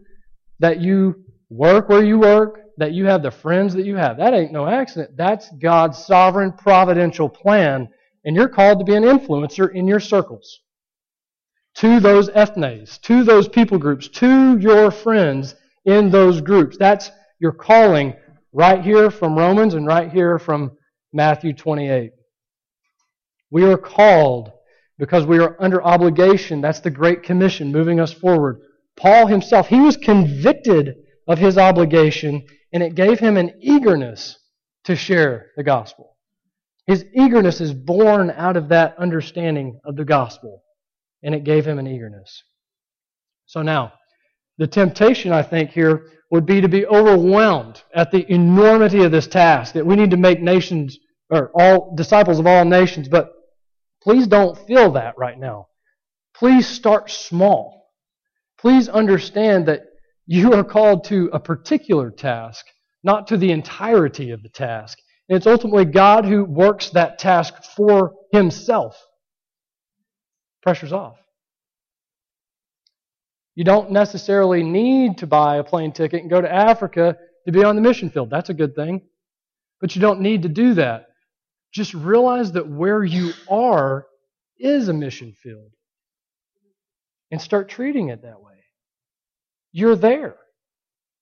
that 0.59 0.79
you 0.79 1.25
work 1.49 1.89
where 1.89 2.03
you 2.03 2.19
work, 2.19 2.61
that 2.77 2.93
you 2.93 3.05
have 3.07 3.23
the 3.23 3.31
friends 3.31 3.73
that 3.73 3.85
you 3.85 3.97
have. 3.97 4.17
That 4.17 4.33
ain't 4.33 4.53
no 4.53 4.67
accident. 4.67 5.17
That's 5.17 5.49
God's 5.59 5.97
sovereign 5.97 6.53
providential 6.53 7.27
plan. 7.27 7.89
And 8.23 8.35
you're 8.35 8.47
called 8.47 8.79
to 8.79 8.85
be 8.85 8.95
an 8.95 9.03
influencer 9.03 9.73
in 9.73 9.87
your 9.87 9.99
circles. 9.99 10.61
To 11.75 11.99
those 11.99 12.29
ethnes, 12.29 12.99
to 12.99 13.23
those 13.23 13.47
people 13.47 13.77
groups, 13.77 14.07
to 14.09 14.57
your 14.59 14.91
friends 14.91 15.55
in 15.85 16.09
those 16.09 16.41
groups. 16.41 16.77
That's 16.77 17.11
your 17.39 17.53
calling 17.53 18.13
right 18.53 18.83
here 18.83 19.09
from 19.09 19.37
Romans 19.37 19.73
and 19.73 19.87
right 19.87 20.11
here 20.11 20.37
from 20.37 20.71
Matthew 21.11 21.53
28. 21.53 22.11
We 23.49 23.63
are 23.63 23.77
called 23.77 24.51
because 24.99 25.25
we 25.25 25.39
are 25.39 25.55
under 25.59 25.81
obligation. 25.81 26.61
That's 26.61 26.81
the 26.81 26.91
Great 26.91 27.23
Commission 27.23 27.71
moving 27.71 27.99
us 27.99 28.13
forward. 28.13 28.59
Paul 28.97 29.27
himself, 29.27 29.67
he 29.67 29.79
was 29.79 29.97
convicted 29.97 30.95
of 31.27 31.39
his 31.39 31.57
obligation 31.57 32.45
and 32.73 32.83
it 32.83 32.95
gave 32.95 33.19
him 33.19 33.37
an 33.37 33.53
eagerness 33.61 34.37
to 34.83 34.95
share 34.95 35.47
the 35.55 35.63
gospel. 35.63 36.17
His 36.85 37.05
eagerness 37.15 37.61
is 37.61 37.73
born 37.73 38.31
out 38.31 38.57
of 38.57 38.69
that 38.69 38.97
understanding 38.97 39.79
of 39.85 39.95
the 39.95 40.05
gospel, 40.05 40.63
and 41.21 41.35
it 41.35 41.43
gave 41.43 41.65
him 41.65 41.77
an 41.77 41.85
eagerness. 41.85 42.43
So 43.45 43.61
now, 43.61 43.93
the 44.57 44.65
temptation, 44.65 45.31
I 45.31 45.43
think, 45.43 45.69
here 45.69 46.07
would 46.31 46.45
be 46.47 46.61
to 46.61 46.67
be 46.67 46.87
overwhelmed 46.87 47.83
at 47.93 48.11
the 48.11 48.25
enormity 48.31 49.03
of 49.03 49.11
this 49.11 49.27
task, 49.27 49.73
that 49.73 49.85
we 49.85 49.95
need 49.95 50.11
to 50.11 50.17
make 50.17 50.41
nations, 50.41 50.97
or 51.29 51.51
all 51.53 51.95
disciples 51.95 52.39
of 52.39 52.47
all 52.47 52.65
nations, 52.65 53.07
but 53.07 53.29
please 54.01 54.27
don't 54.27 54.57
feel 54.67 54.91
that 54.93 55.17
right 55.17 55.37
now. 55.37 55.67
Please 56.35 56.67
start 56.67 57.09
small. 57.11 57.91
Please 58.59 58.87
understand 58.89 59.67
that 59.67 59.81
you 60.25 60.53
are 60.53 60.63
called 60.63 61.05
to 61.05 61.29
a 61.33 61.39
particular 61.39 62.11
task, 62.11 62.65
not 63.03 63.27
to 63.27 63.37
the 63.37 63.51
entirety 63.51 64.31
of 64.31 64.43
the 64.43 64.49
task. 64.49 64.97
And 65.27 65.37
it's 65.37 65.47
ultimately 65.47 65.85
God 65.85 66.25
who 66.25 66.43
works 66.43 66.89
that 66.91 67.19
task 67.19 67.53
for 67.75 68.13
himself. 68.31 68.97
Pressure's 70.61 70.93
off. 70.93 71.17
You 73.55 73.63
don't 73.63 73.91
necessarily 73.91 74.63
need 74.63 75.17
to 75.17 75.27
buy 75.27 75.57
a 75.57 75.63
plane 75.63 75.91
ticket 75.91 76.21
and 76.21 76.29
go 76.29 76.39
to 76.39 76.51
Africa 76.51 77.17
to 77.45 77.51
be 77.51 77.63
on 77.63 77.75
the 77.75 77.81
mission 77.81 78.09
field. 78.09 78.29
That's 78.29 78.49
a 78.49 78.53
good 78.53 78.75
thing. 78.75 79.01
But 79.81 79.95
you 79.95 80.01
don't 80.01 80.21
need 80.21 80.43
to 80.43 80.49
do 80.49 80.75
that. 80.75 81.07
Just 81.71 81.93
realize 81.93 82.53
that 82.53 82.67
where 82.67 83.03
you 83.03 83.31
are 83.49 84.07
is 84.57 84.87
a 84.87 84.93
mission 84.93 85.33
field. 85.33 85.71
And 87.31 87.39
start 87.41 87.69
treating 87.69 88.09
it 88.09 88.23
that 88.23 88.41
way. 88.41 88.55
You're 89.71 89.95
there. 89.95 90.35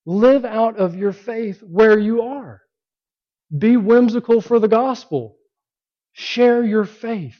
Live 0.05 0.45
out 0.45 0.77
of 0.77 0.95
your 0.95 1.11
faith 1.11 1.61
where 1.61 1.99
you 1.99 2.21
are. 2.21 2.61
Be 3.55 3.75
whimsical 3.75 4.39
for 4.39 4.59
the 4.59 4.69
gospel. 4.69 5.35
Share 6.13 6.63
your 6.63 6.85
faith 6.85 7.37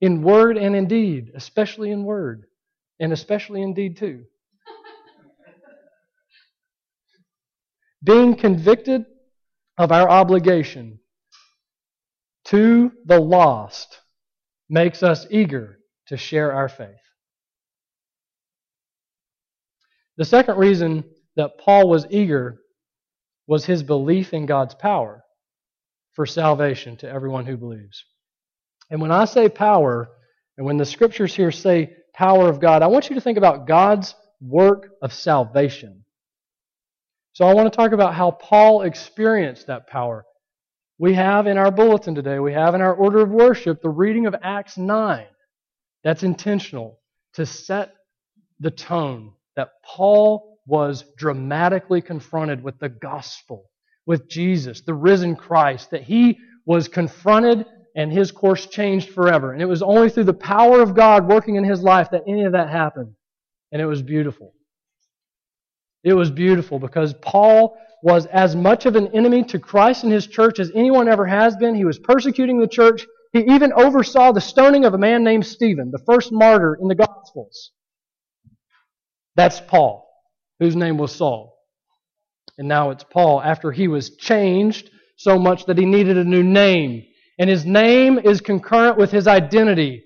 in 0.00 0.22
word 0.22 0.58
and 0.58 0.74
in 0.74 0.88
deed, 0.88 1.30
especially 1.34 1.92
in 1.92 2.02
word, 2.02 2.44
and 2.98 3.12
especially 3.12 3.62
in 3.62 3.72
deed 3.72 3.96
too. 3.96 4.24
Being 8.02 8.34
convicted 8.34 9.06
of 9.78 9.92
our 9.92 10.10
obligation 10.10 10.98
to 12.52 12.92
the 13.06 13.18
lost 13.18 13.98
makes 14.68 15.02
us 15.02 15.26
eager 15.30 15.78
to 16.08 16.18
share 16.18 16.52
our 16.52 16.68
faith. 16.68 17.00
The 20.18 20.26
second 20.26 20.58
reason 20.58 21.04
that 21.36 21.56
Paul 21.58 21.88
was 21.88 22.06
eager 22.10 22.58
was 23.46 23.64
his 23.64 23.82
belief 23.82 24.34
in 24.34 24.44
God's 24.44 24.74
power 24.74 25.24
for 26.12 26.26
salvation 26.26 26.98
to 26.98 27.08
everyone 27.08 27.46
who 27.46 27.56
believes. 27.56 28.04
And 28.90 29.00
when 29.00 29.10
I 29.10 29.24
say 29.24 29.48
power, 29.48 30.10
and 30.58 30.66
when 30.66 30.76
the 30.76 30.84
scriptures 30.84 31.34
here 31.34 31.52
say 31.52 31.96
power 32.12 32.50
of 32.50 32.60
God, 32.60 32.82
I 32.82 32.88
want 32.88 33.08
you 33.08 33.14
to 33.14 33.22
think 33.22 33.38
about 33.38 33.66
God's 33.66 34.14
work 34.42 34.90
of 35.00 35.14
salvation. 35.14 36.04
So 37.32 37.46
I 37.46 37.54
want 37.54 37.72
to 37.72 37.74
talk 37.74 37.92
about 37.92 38.14
how 38.14 38.30
Paul 38.30 38.82
experienced 38.82 39.68
that 39.68 39.86
power. 39.86 40.26
We 41.02 41.14
have 41.14 41.48
in 41.48 41.58
our 41.58 41.72
bulletin 41.72 42.14
today, 42.14 42.38
we 42.38 42.52
have 42.52 42.76
in 42.76 42.80
our 42.80 42.94
order 42.94 43.22
of 43.22 43.28
worship 43.28 43.82
the 43.82 43.88
reading 43.88 44.26
of 44.26 44.36
Acts 44.40 44.78
9. 44.78 45.26
That's 46.04 46.22
intentional 46.22 47.00
to 47.34 47.44
set 47.44 47.92
the 48.60 48.70
tone 48.70 49.32
that 49.56 49.70
Paul 49.84 50.60
was 50.64 51.04
dramatically 51.18 52.02
confronted 52.02 52.62
with 52.62 52.78
the 52.78 52.88
gospel, 52.88 53.68
with 54.06 54.28
Jesus, 54.28 54.82
the 54.82 54.94
risen 54.94 55.34
Christ, 55.34 55.90
that 55.90 56.04
he 56.04 56.38
was 56.66 56.86
confronted 56.86 57.66
and 57.96 58.12
his 58.12 58.30
course 58.30 58.66
changed 58.66 59.10
forever. 59.10 59.52
And 59.52 59.60
it 59.60 59.66
was 59.66 59.82
only 59.82 60.08
through 60.08 60.22
the 60.22 60.34
power 60.34 60.82
of 60.82 60.94
God 60.94 61.26
working 61.26 61.56
in 61.56 61.64
his 61.64 61.82
life 61.82 62.10
that 62.12 62.22
any 62.28 62.44
of 62.44 62.52
that 62.52 62.70
happened. 62.70 63.12
And 63.72 63.82
it 63.82 63.86
was 63.86 64.02
beautiful. 64.02 64.54
It 66.04 66.14
was 66.14 66.30
beautiful 66.30 66.78
because 66.78 67.14
Paul 67.14 67.76
was 68.02 68.26
as 68.26 68.56
much 68.56 68.86
of 68.86 68.96
an 68.96 69.08
enemy 69.14 69.44
to 69.44 69.58
Christ 69.58 70.02
and 70.02 70.12
his 70.12 70.26
church 70.26 70.58
as 70.58 70.72
anyone 70.74 71.08
ever 71.08 71.24
has 71.26 71.56
been. 71.56 71.74
He 71.74 71.84
was 71.84 71.98
persecuting 71.98 72.60
the 72.60 72.66
church. 72.66 73.06
He 73.32 73.40
even 73.40 73.72
oversaw 73.72 74.32
the 74.32 74.40
stoning 74.40 74.84
of 74.84 74.94
a 74.94 74.98
man 74.98 75.22
named 75.22 75.46
Stephen, 75.46 75.90
the 75.92 76.02
first 76.04 76.32
martyr 76.32 76.76
in 76.80 76.88
the 76.88 76.96
Gospels. 76.96 77.70
That's 79.36 79.60
Paul, 79.60 80.08
whose 80.58 80.76
name 80.76 80.98
was 80.98 81.14
Saul. 81.14 81.56
And 82.58 82.68
now 82.68 82.90
it's 82.90 83.04
Paul 83.04 83.40
after 83.40 83.70
he 83.70 83.88
was 83.88 84.16
changed 84.16 84.90
so 85.16 85.38
much 85.38 85.66
that 85.66 85.78
he 85.78 85.86
needed 85.86 86.18
a 86.18 86.24
new 86.24 86.42
name. 86.42 87.04
And 87.38 87.48
his 87.48 87.64
name 87.64 88.18
is 88.18 88.40
concurrent 88.40 88.98
with 88.98 89.10
his 89.10 89.26
identity. 89.26 90.04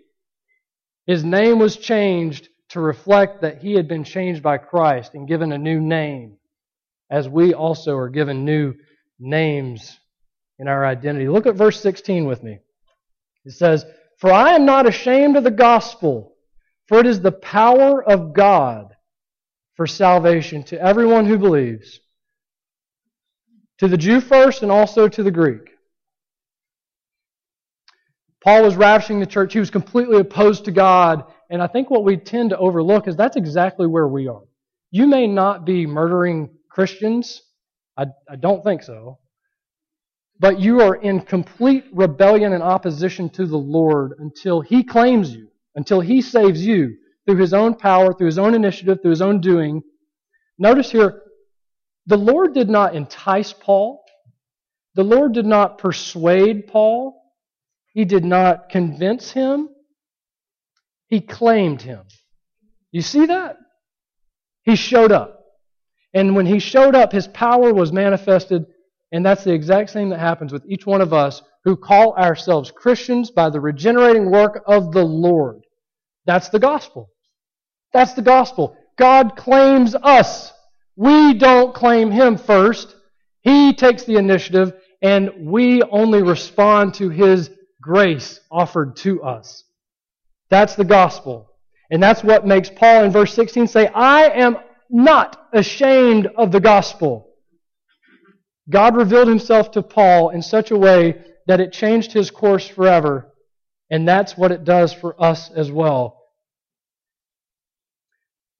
His 1.07 1.25
name 1.25 1.59
was 1.59 1.77
changed 1.77 2.49
to 2.71 2.81
reflect 2.81 3.43
that 3.43 3.59
he 3.59 3.75
had 3.75 3.89
been 3.89 4.05
changed 4.05 4.43
by 4.43 4.59
Christ 4.59 5.15
and 5.15 5.29
given 5.29 5.53
a 5.53 5.59
new 5.59 5.81
name, 5.81 6.37
as 7.11 7.29
we 7.29 7.55
also 7.55 7.97
are 7.97 8.09
given 8.09 8.45
new 8.45 8.75
names 9.19 9.99
in 10.59 10.69
our 10.69 10.85
identity. 10.85 11.29
Look 11.29 11.47
at 11.47 11.55
verse 11.55 11.81
16 11.81 12.27
with 12.27 12.43
me. 12.43 12.59
It 13.45 13.53
says, 13.53 13.85
For 14.19 14.33
I 14.33 14.51
am 14.51 14.65
not 14.65 14.87
ashamed 14.87 15.37
of 15.37 15.45
the 15.45 15.51
gospel, 15.51 16.35
for 16.89 16.99
it 16.99 17.07
is 17.07 17.21
the 17.21 17.33
power 17.33 18.03
of 18.03 18.33
God 18.33 18.95
for 19.75 19.87
salvation 19.87 20.63
to 20.65 20.81
everyone 20.81 21.27
who 21.27 21.39
believes, 21.39 22.01
to 23.79 23.89
the 23.89 23.99
Jew 23.99 24.21
first 24.21 24.63
and 24.63 24.73
also 24.73 25.07
to 25.07 25.23
the 25.23 25.31
Greek. 25.31 25.71
Paul 28.43 28.63
was 28.63 28.77
ravishing 28.77 29.21
the 29.21 29.27
church. 29.27 29.53
He 29.53 29.59
was 29.59 29.71
completely 29.71 30.19
opposed 30.19 30.65
to 30.65 30.71
God 30.71 31.25
and 31.51 31.63
I 31.63 31.67
think 31.67 31.91
what 31.91 32.05
we 32.05 32.17
tend 32.17 32.51
to 32.51 32.59
overlook 32.59 33.09
is 33.09 33.17
that's 33.17 33.37
exactly 33.37 33.87
where 33.87 34.09
we 34.09 34.29
are. 34.29 34.43
You 34.91 35.07
may 35.07 35.27
not 35.27 35.65
be 35.65 35.87
murdering 35.87 36.51
Christians. 36.71 37.43
I, 37.97 38.07
I 38.31 38.37
don't 38.37 38.63
think 38.65 38.83
so. 38.83 39.19
But 40.39 40.61
you 40.61 40.81
are 40.81 40.97
in 40.97 41.21
complete 41.21 41.85
rebellion 41.93 42.53
and 42.53 42.63
opposition 42.63 43.31
to 43.31 43.47
the 43.47 43.57
Lord 43.57 44.13
until 44.19 44.61
He 44.61 44.83
claims 44.83 45.35
you, 45.35 45.49
until 45.75 46.01
He 46.01 46.21
saves 46.21 46.65
you 46.65 46.97
through 47.25 47.37
His 47.37 47.55
own 47.55 47.75
power, 47.75 48.13
through 48.13 48.27
His 48.27 48.39
own 48.39 48.55
initiative, 48.55 48.99
through 49.01 49.13
His 49.13 49.23
own 49.23 49.41
doing. 49.41 49.83
Notice 50.59 50.91
here, 50.91 51.23
the 52.07 52.19
Lord 52.19 52.55
did 52.55 52.69
not 52.69 52.95
entice 52.95 53.53
Paul. 53.53 54.03
The 54.95 55.05
Lord 55.05 55.33
did 55.33 55.47
not 55.47 55.79
persuade 55.79 56.69
Paul. 56.69 57.21
He 57.93 58.05
did 58.05 58.25
not 58.25 58.69
convince 58.69 59.31
him. 59.33 59.71
He 61.09 61.21
claimed 61.21 61.83
him. 61.83 62.03
You 62.91 63.03
see 63.03 63.27
that? 63.27 63.57
He 64.63 64.77
showed 64.77 65.13
up. 65.13 65.45
And 66.15 66.35
when 66.35 66.47
he 66.47 66.59
showed 66.59 66.95
up, 66.95 67.13
his 67.13 67.29
power 67.29 67.73
was 67.73 67.93
manifested. 67.93 68.67
And 69.13 69.25
that's 69.25 69.45
the 69.45 69.53
exact 69.53 69.91
same 69.91 70.09
that 70.11 70.19
happens 70.19 70.53
with 70.53 70.65
each 70.67 70.87
one 70.87 71.01
of 71.01 71.13
us 71.13 71.43
who 71.65 71.77
call 71.77 72.15
ourselves 72.15 72.71
Christians 72.71 73.31
by 73.31 73.51
the 73.51 73.61
regenerating 73.61 74.31
work 74.31 74.63
of 74.67 74.93
the 74.93 75.05
Lord. 75.05 75.63
That's 76.25 76.49
the 76.49 76.59
gospel. 76.59 77.11
That's 77.93 78.15
the 78.15 78.23
gospel. 78.23 78.77
God 78.97 79.37
claims 79.37 79.95
us. 79.95 80.53
We 80.97 81.35
don't 81.35 81.75
claim 81.75 82.11
him 82.11 82.39
first. 82.39 82.97
He 83.43 83.75
takes 83.75 84.05
the 84.05 84.17
initiative, 84.17 84.73
and 85.03 85.31
we 85.51 85.83
only 85.83 86.23
respond 86.23 86.95
to 86.95 87.11
his 87.11 87.51
grace 87.81 88.41
offered 88.51 88.97
to 88.97 89.23
us. 89.23 89.65
That's 90.51 90.77
the 90.77 90.85
gospel. 90.85 91.51
And 91.91 92.03
that's 92.03 92.25
what 92.25 92.47
makes 92.47 92.71
Paul 92.71 93.05
in 93.05 93.13
verse 93.13 93.35
16 93.35 93.69
say, 93.69 93.87
I 93.89 94.29
am 94.31 94.59
not 94.91 95.49
ashamed 95.53 96.27
of 96.37 96.53
the 96.53 96.61
gospel. 96.61 97.29
God 98.69 98.97
revealed 98.97 99.29
himself 99.29 99.71
to 99.73 99.83
Paul 99.83 100.31
in 100.31 100.43
such 100.43 100.71
a 100.71 100.77
way 100.77 101.23
that 101.47 101.61
it 101.61 101.73
changed 101.73 102.13
his 102.13 102.31
course 102.31 102.67
forever. 102.67 103.33
And 103.91 104.07
that's 104.09 104.37
what 104.37 104.51
it 104.51 104.65
does 104.65 104.93
for 104.93 105.21
us 105.23 105.51
as 105.51 105.71
well. 105.71 106.21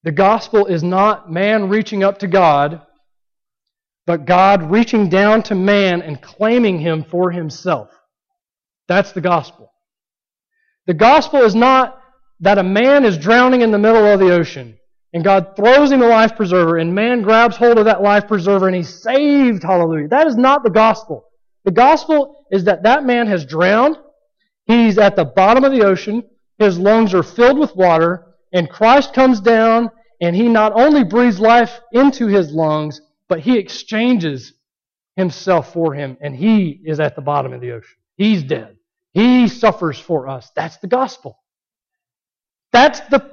The 0.05 0.13
gospel 0.13 0.67
is 0.67 0.85
not 0.85 1.33
man 1.33 1.69
reaching 1.69 2.05
up 2.05 2.19
to 2.19 2.29
God, 2.29 2.83
but 4.07 4.25
God 4.25 4.71
reaching 4.71 5.09
down 5.09 5.43
to 5.45 5.57
man 5.57 6.01
and 6.01 6.23
claiming 6.23 6.79
him 6.79 7.03
for 7.03 7.33
himself. 7.33 7.91
That's 8.87 9.11
the 9.11 9.21
gospel. 9.21 9.73
The 10.87 10.95
gospel 10.95 11.43
is 11.43 11.55
not 11.55 12.01
that 12.41 12.59
a 12.59 12.63
man 12.63 13.05
is 13.05 13.19
drowning 13.19 13.63
in 13.63 13.71
the 13.71 13.79
middle 13.79 14.07
of 14.07 14.21
the 14.21 14.33
ocean 14.33 14.79
and 15.13 15.25
God 15.25 15.57
throws 15.57 15.91
him 15.91 16.03
a 16.03 16.07
life 16.07 16.37
preserver 16.37 16.77
and 16.77 16.95
man 16.95 17.23
grabs 17.23 17.57
hold 17.57 17.79
of 17.79 17.87
that 17.87 18.03
life 18.03 18.29
preserver 18.29 18.67
and 18.67 18.77
he's 18.77 19.03
saved. 19.03 19.63
Hallelujah. 19.63 20.09
That 20.09 20.27
is 20.27 20.37
not 20.37 20.63
the 20.63 20.71
gospel. 20.71 21.25
The 21.65 21.71
gospel 21.71 22.45
is 22.51 22.65
that 22.65 22.83
that 22.83 23.05
man 23.05 23.27
has 23.27 23.47
drowned. 23.47 23.97
He's 24.67 24.99
at 24.99 25.17
the 25.17 25.25
bottom 25.25 25.65
of 25.65 25.73
the 25.73 25.85
ocean. 25.85 26.23
His 26.59 26.79
lungs 26.79 27.15
are 27.15 27.23
filled 27.23 27.59
with 27.59 27.75
water 27.75 28.35
and 28.53 28.69
Christ 28.69 29.15
comes 29.15 29.41
down 29.41 29.91
and 30.21 30.37
he 30.37 30.49
not 30.49 30.73
only 30.75 31.03
breathes 31.03 31.41
life 31.41 31.81
into 31.93 32.27
his 32.27 32.53
lungs, 32.53 33.01
but 33.29 33.41
he 33.41 33.59
exchanges 33.59 34.53
himself 35.17 35.73
for 35.73 35.95
him 35.95 36.17
and 36.21 36.37
he 36.37 36.81
is 36.85 37.01
at 37.01 37.17
the 37.17 37.23
bottom 37.23 37.53
of 37.53 37.61
the 37.61 37.73
ocean. 37.73 37.97
He's 38.17 38.43
dead. 38.43 38.76
He 39.17 39.49
suffers 39.49 39.99
for 39.99 40.29
us. 40.29 40.51
That's 40.55 40.77
the 40.77 40.89
gospel. 40.89 41.39
That's 42.71 43.01
the, 43.09 43.31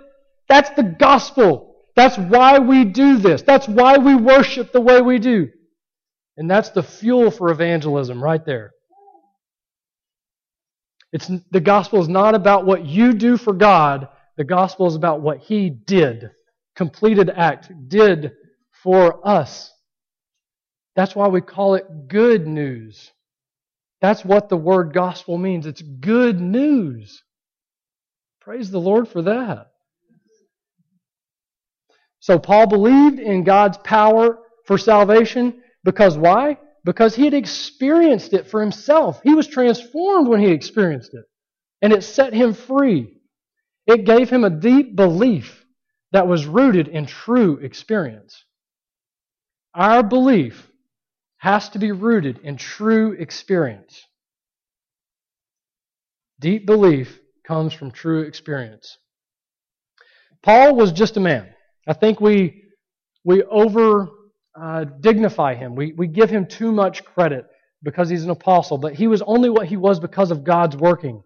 that's 0.48 0.70
the 0.70 0.84
gospel. 0.84 1.76
That's 1.94 2.18
why 2.18 2.60
we 2.60 2.86
do 2.86 3.18
this. 3.18 3.42
That's 3.42 3.68
why 3.68 3.98
we 3.98 4.16
worship 4.16 4.72
the 4.72 4.80
way 4.80 5.02
we 5.02 5.20
do. 5.20 5.50
And 6.38 6.50
that's 6.50 6.70
the 6.70 6.84
fuel 6.84 7.32
for 7.32 7.52
evangelism 7.52 8.24
right 8.24 8.46
there. 8.46 8.72
It's, 11.12 11.30
the 11.52 11.60
gospel 11.60 12.02
is 12.02 12.08
not 12.08 12.34
about 12.34 12.66
what 12.66 12.86
you 12.86 13.12
do 13.12 13.36
for 13.36 13.52
God. 13.52 14.08
The 14.38 14.46
gospel 14.46 14.88
is 14.88 14.96
about 14.96 15.20
what 15.20 15.40
He 15.40 15.70
did. 15.70 16.32
Completed 16.78 17.30
act. 17.30 17.70
Did 17.90 18.32
for 18.84 19.20
us. 19.28 19.70
That's 20.96 21.14
why 21.14 21.28
we 21.28 21.42
call 21.42 21.76
it 21.76 22.08
good 22.08 22.48
news. 22.48 23.12
That's 24.04 24.26
what 24.26 24.50
the 24.50 24.58
word 24.58 24.92
gospel 24.92 25.38
means. 25.38 25.66
It's 25.66 25.82
good 25.82 26.38
news. 26.38 27.24
Praise 28.42 28.70
the 28.70 28.80
Lord 28.80 29.08
for 29.08 29.22
that. 29.22 29.72
So 32.20 32.38
Paul 32.38 32.68
believed 32.68 33.20
in 33.20 33.46
God's 33.46 33.78
power 33.78 34.40
for 34.66 34.78
salvation 34.78 35.64
because 35.86 36.18
why? 36.18 36.58
Because 36.84 37.16
he 37.16 37.24
had 37.24 37.34
experienced 37.34 38.34
it 38.34 38.48
for 38.48 38.60
himself. 38.60 39.22
He 39.24 39.36
was 39.36 39.48
transformed 39.48 40.28
when 40.28 40.42
he 40.42 40.52
experienced 40.52 41.14
it. 41.14 41.24
And 41.82 41.94
it 41.94 42.04
set 42.04 42.34
him 42.34 42.54
free. 42.54 43.22
It 43.88 44.04
gave 44.04 44.30
him 44.30 44.44
a 44.44 44.50
deep 44.50 44.98
belief 44.98 45.66
that 46.12 46.28
was 46.28 46.46
rooted 46.46 46.90
in 46.90 47.06
true 47.06 47.56
experience. 47.60 48.44
Our 49.74 50.04
belief 50.04 50.70
has 51.44 51.68
to 51.68 51.78
be 51.78 51.92
rooted 51.92 52.40
in 52.46 52.56
true 52.56 53.12
experience. 53.12 54.02
Deep 56.40 56.66
belief 56.66 57.20
comes 57.46 57.74
from 57.74 57.92
true 57.92 58.22
experience. 58.22 58.98
Paul 60.42 60.74
was 60.74 60.94
just 60.94 61.18
a 61.18 61.20
man. 61.20 61.50
I 61.86 61.92
think 61.92 62.22
we, 62.22 62.64
we 63.26 63.44
over 63.44 64.08
uh, 64.58 64.86
dignify 65.02 65.56
him. 65.56 65.76
We, 65.76 65.92
we 65.98 66.08
give 66.08 66.30
him 66.30 66.46
too 66.46 66.72
much 66.72 67.04
credit 67.04 67.46
because 67.84 68.08
he's 68.08 68.24
an 68.24 68.30
apostle, 68.30 68.78
but 68.78 68.94
he 68.94 69.08
was 69.08 69.22
only 69.24 69.50
what 69.50 69.68
he 69.68 69.76
was 69.76 70.00
because 70.00 70.32
of 70.32 70.46
God's 70.46 70.78
working. 70.78 71.24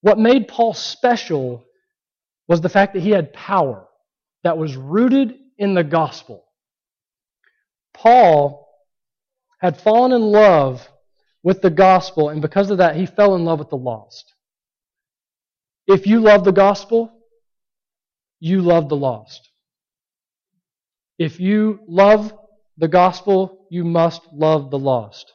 What 0.00 0.18
made 0.18 0.48
Paul 0.48 0.74
special 0.74 1.62
was 2.48 2.60
the 2.60 2.68
fact 2.68 2.94
that 2.94 3.04
he 3.04 3.10
had 3.10 3.32
power 3.32 3.86
that 4.42 4.58
was 4.58 4.76
rooted 4.76 5.36
in 5.58 5.74
the 5.74 5.84
gospel. 5.84 6.42
Paul 7.94 8.61
had 9.62 9.80
fallen 9.80 10.12
in 10.12 10.20
love 10.20 10.86
with 11.44 11.62
the 11.62 11.70
gospel, 11.70 12.28
and 12.28 12.42
because 12.42 12.70
of 12.70 12.78
that, 12.78 12.96
he 12.96 13.06
fell 13.06 13.36
in 13.36 13.44
love 13.44 13.60
with 13.60 13.70
the 13.70 13.76
lost. 13.76 14.34
If 15.86 16.06
you 16.06 16.20
love 16.20 16.44
the 16.44 16.52
gospel, 16.52 17.12
you 18.40 18.60
love 18.60 18.88
the 18.88 18.96
lost. 18.96 19.48
If 21.16 21.38
you 21.38 21.78
love 21.86 22.32
the 22.76 22.88
gospel, 22.88 23.66
you 23.70 23.84
must 23.84 24.22
love 24.32 24.72
the 24.72 24.78
lost. 24.78 25.32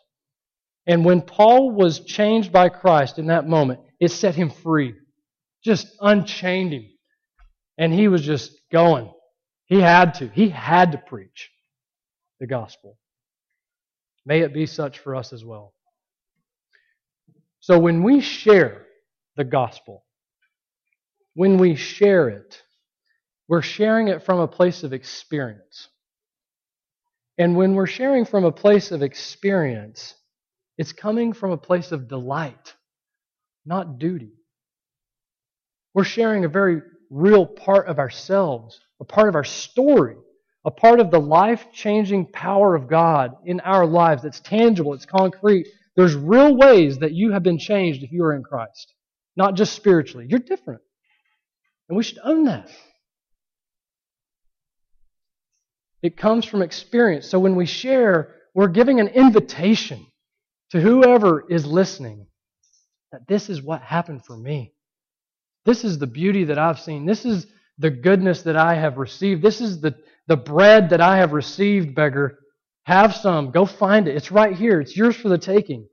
And 0.86 1.06
when 1.06 1.22
Paul 1.22 1.72
was 1.72 2.02
changed 2.02 2.52
by 2.52 2.68
Christ 2.68 3.20
in 3.20 3.28
that 3.28 3.48
moment, 3.48 3.80
it 4.00 4.12
set 4.12 4.36
him 4.36 4.50
free. 4.50 4.94
Just 5.64 5.88
unchained 6.02 6.74
him. 6.74 6.86
And 7.78 7.94
he 7.94 8.10
was 8.10 8.24
just 8.24 8.52
going. 8.72 9.10
He 9.66 9.80
had 9.80 10.16
to. 10.16 10.28
He 10.28 10.50
had 10.50 10.94
to 10.94 10.98
preach 10.98 11.50
the 12.40 12.48
gospel. 12.48 12.98
May 14.28 14.42
it 14.42 14.54
be 14.54 14.66
such 14.66 15.00
for 15.00 15.16
us 15.16 15.32
as 15.32 15.46
well. 15.46 15.74
So 17.62 17.80
when 17.80 18.04
we 18.04 18.20
share 18.20 18.86
the 19.38 19.46
gospel, 19.46 20.04
when 21.34 21.58
we 21.58 21.76
share 21.76 22.28
it, 22.28 22.62
we're 23.48 23.62
sharing 23.62 24.10
it 24.10 24.26
from 24.26 24.40
a 24.40 24.48
place 24.48 24.84
of 24.84 24.92
experience. 24.92 25.88
And 27.38 27.56
when 27.56 27.74
we're 27.74 27.88
sharing 27.88 28.26
from 28.26 28.44
a 28.44 28.52
place 28.52 28.92
of 28.92 29.02
experience, 29.02 30.14
it's 30.78 30.92
coming 30.92 31.32
from 31.32 31.52
a 31.52 31.58
place 31.58 31.94
of 31.94 32.10
delight, 32.10 32.76
not 33.66 33.98
duty. 33.98 34.34
We're 35.94 36.04
sharing 36.04 36.44
a 36.44 36.50
very 36.50 36.82
real 37.10 37.46
part 37.46 37.88
of 37.88 37.98
ourselves, 37.98 38.78
a 39.00 39.06
part 39.06 39.30
of 39.30 39.36
our 39.36 39.46
story, 39.46 40.18
a 40.68 40.72
part 40.72 41.00
of 41.00 41.12
the 41.12 41.20
life 41.20 41.66
changing 41.72 42.26
power 42.26 42.76
of 42.76 42.90
God 42.90 43.38
in 43.46 43.62
our 43.62 43.86
lives 43.86 44.24
that's 44.24 44.42
tangible, 44.42 44.94
it's 44.94 45.06
concrete. 45.06 45.66
There's 45.96 46.14
real 46.14 46.58
ways 46.58 46.98
that 46.98 47.14
you 47.14 47.32
have 47.32 47.42
been 47.42 47.58
changed 47.58 48.04
if 48.04 48.12
you 48.12 48.26
are 48.26 48.36
in 48.36 48.44
Christ, 48.44 48.94
not 49.38 49.56
just 49.56 49.74
spiritually. 49.74 50.28
You're 50.30 50.40
different. 50.40 50.82
And 51.88 51.98
we 51.98 52.04
should 52.04 52.20
own 52.22 52.44
that. 52.46 52.70
It 56.02 56.18
comes 56.18 56.44
from 56.44 56.62
experience. 56.62 57.30
So 57.30 57.40
when 57.40 57.56
we 57.56 57.66
share, 57.66 58.36
we're 58.54 58.68
giving 58.68 59.00
an 59.00 59.08
invitation 59.08 60.06
to 60.72 60.82
whoever 60.82 61.46
is 61.50 61.66
listening 61.66 62.28
that 63.14 63.26
this 63.26 63.50
is 63.50 63.62
what 63.62 63.82
happened 63.82 64.26
for 64.26 64.36
me. 64.36 64.74
This 65.64 65.86
is 65.86 65.98
the 65.98 66.08
beauty 66.08 66.44
that 66.44 66.60
I've 66.60 66.82
seen. 66.82 67.06
This 67.06 67.24
is 67.24 67.48
the 67.78 67.90
goodness 67.90 68.42
that 68.42 68.58
I 68.58 68.76
have 68.76 68.98
received. 68.98 69.42
This 69.42 69.62
is 69.62 69.80
the, 69.80 69.96
the 70.28 70.38
bread 70.38 70.90
that 70.90 71.02
I 71.02 71.18
have 71.18 71.34
received, 71.34 71.96
beggar. 71.96 72.40
Have 72.86 73.16
some. 73.16 73.52
Go 73.52 73.66
find 73.66 74.08
it. 74.08 74.16
It's 74.16 74.32
right 74.32 74.56
here. 74.56 74.80
It's 74.80 74.96
yours 74.96 75.16
for 75.16 75.30
the 75.30 75.38
taking. 75.38 75.88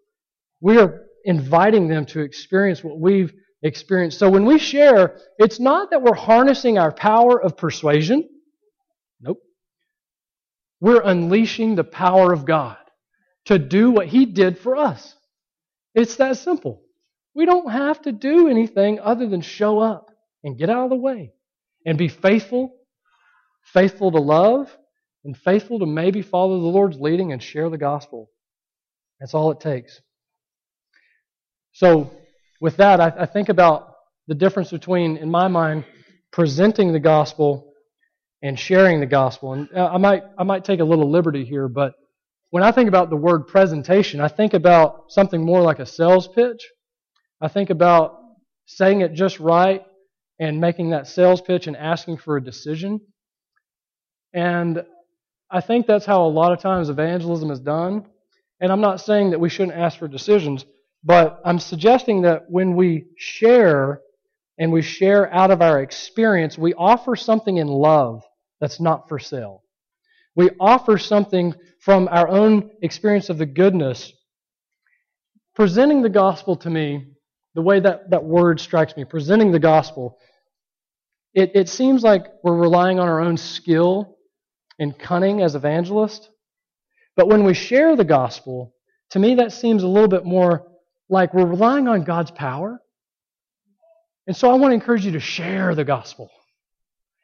We 0.61 0.79
are 0.79 1.03
inviting 1.25 1.89
them 1.89 2.07
to 2.07 2.21
experience 2.21 2.85
what 2.85 2.99
we've 3.01 3.33
experienced. 3.63 4.19
So 4.19 4.31
when 4.31 4.45
we 4.45 4.59
share, 4.59 5.19
it's 5.39 5.59
not 5.59 5.91
that 5.91 6.03
we're 6.03 6.15
harnessing 6.15 6.79
our 6.79 6.93
power 6.93 7.43
of 7.43 7.57
persuasion. 7.57 8.29
Nope. 9.21 9.39
We're 10.81 11.03
unleashing 11.03 11.75
the 11.75 11.85
power 11.85 12.33
of 12.33 12.45
God 12.45 12.77
to 13.47 13.59
do 13.59 13.91
what 13.91 14.07
He 14.07 14.27
did 14.27 14.59
for 14.59 14.77
us. 14.77 15.17
It's 15.95 16.17
that 16.17 16.37
simple. 16.37 16.83
We 17.35 17.47
don't 17.47 17.71
have 17.71 18.03
to 18.03 18.13
do 18.13 18.49
anything 18.49 19.01
other 19.01 19.29
than 19.29 19.41
show 19.41 19.81
up 19.81 20.11
and 20.45 20.59
get 20.59 20.71
out 20.71 20.85
of 20.85 20.91
the 20.91 20.97
way 20.97 21.33
and 21.85 21.99
be 21.99 22.09
faithful, 22.09 22.77
faithful 23.73 24.13
to 24.13 24.21
love, 24.21 24.77
and 25.25 25.37
faithful 25.37 25.79
to 25.79 25.87
maybe 25.87 26.23
follow 26.23 26.61
the 26.61 26.67
Lord's 26.67 27.01
leading 27.01 27.33
and 27.33 27.43
share 27.43 27.71
the 27.71 27.79
gospel. 27.79 28.31
That's 29.21 29.35
all 29.35 29.51
it 29.51 29.61
takes. 29.61 30.01
So, 31.73 32.11
with 32.61 32.77
that, 32.77 33.01
I, 33.01 33.13
I 33.21 33.27
think 33.27 33.49
about 33.49 33.95
the 34.27 34.35
difference 34.35 34.71
between, 34.71 35.17
in 35.17 35.31
my 35.31 35.49
mind, 35.49 35.85
presenting 36.31 36.93
the 36.93 37.01
gospel 37.01 37.73
and 38.43 38.59
sharing 38.59 39.01
the 39.01 39.07
gospel. 39.07 39.55
And 39.55 39.69
uh, 39.75 39.91
I 39.93 39.99
might, 39.99 40.23
I 40.39 40.45
might 40.45 40.65
take 40.65 40.81
a 40.81 40.85
little 40.85 41.11
liberty 41.11 41.45
here, 41.45 41.69
but 41.69 41.95
when 42.51 42.63
I 42.63 42.71
think 42.71 42.89
about 42.89 43.11
the 43.11 43.17
word 43.17 43.47
presentation, 43.49 44.21
I 44.21 44.29
think 44.29 44.55
about 44.55 45.07
something 45.09 45.45
more 45.45 45.61
like 45.63 45.81
a 45.81 45.87
sales 45.87 46.29
pitch. 46.29 46.69
I 47.41 47.49
think 47.49 47.71
about 47.71 48.19
saying 48.67 49.01
it 49.01 49.15
just 49.15 49.41
right 49.41 49.83
and 50.39 50.61
making 50.61 50.91
that 50.91 51.07
sales 51.07 51.41
pitch 51.41 51.67
and 51.67 51.77
asking 51.77 52.19
for 52.19 52.37
a 52.37 52.45
decision. 52.45 53.01
And 54.35 54.85
I 55.51 55.61
think 55.61 55.87
that's 55.87 56.05
how 56.05 56.25
a 56.25 56.29
lot 56.29 56.53
of 56.53 56.61
times 56.61 56.91
evangelism 56.91 57.51
is 57.51 57.61
done. 57.61 58.07
And 58.61 58.73
I'm 58.73 58.81
not 58.81 59.01
saying 59.01 59.31
that 59.31 59.41
we 59.41 59.49
shouldn't 59.49 59.79
ask 59.79 59.99
for 59.99 60.09
decisions, 60.09 60.67
but 61.05 61.41
I'm 61.45 61.61
suggesting 61.61 62.23
that 62.23 62.51
when 62.51 62.75
we 62.75 63.07
share 63.17 64.01
and 64.59 64.73
we 64.73 64.83
share 64.83 65.33
out 65.33 65.51
of 65.51 65.63
our 65.63 65.81
experience, 65.81 66.59
we 66.59 66.75
offer 66.75 67.17
something 67.17 67.57
in 67.57 67.69
love 67.69 68.23
that's 68.61 68.81
not 68.81 69.09
for 69.09 69.19
sale. 69.19 69.63
We 70.37 70.51
offer 70.59 70.99
something 70.99 71.55
from 71.81 72.09
our 72.11 72.29
own 72.29 72.71
experience 72.83 73.31
of 73.31 73.39
the 73.39 73.47
goodness. 73.47 74.13
Presenting 75.55 76.03
the 76.03 76.09
gospel 76.09 76.57
to 76.57 76.71
me, 76.71 77.07
the 77.55 77.63
way 77.63 77.79
that, 77.79 78.11
that 78.11 78.25
word 78.25 78.59
strikes 78.59 78.97
me, 78.97 79.05
presenting 79.05 79.53
the 79.53 79.61
gospel, 79.61 80.19
it, 81.35 81.53
it 81.55 81.69
seems 81.69 82.03
like 82.03 82.27
we're 82.43 82.57
relying 82.57 82.99
on 82.99 83.09
our 83.09 83.21
own 83.21 83.37
skill 83.37 84.14
and 84.79 84.99
cunning 84.99 85.43
as 85.43 85.55
evangelists. 85.55 86.29
But 87.17 87.29
when 87.29 87.45
we 87.45 87.55
share 87.55 87.97
the 87.97 88.05
gospel, 88.05 88.75
to 89.11 89.19
me 89.19 89.37
that 89.37 89.53
seems 89.53 89.83
a 89.83 89.89
little 89.89 90.09
bit 90.09 90.25
more 90.25 90.67
like 91.09 91.35
we're 91.35 91.47
relying 91.47 91.87
on 91.89 92.03
God's 92.03 92.31
power. 92.31 92.81
And 94.27 94.37
so 94.37 94.51
I 94.51 94.55
want 94.55 94.71
to 94.71 94.75
encourage 94.75 95.05
you 95.05 95.13
to 95.13 95.21
share 95.21 95.75
the 95.75 95.85
gospel. 95.85 96.31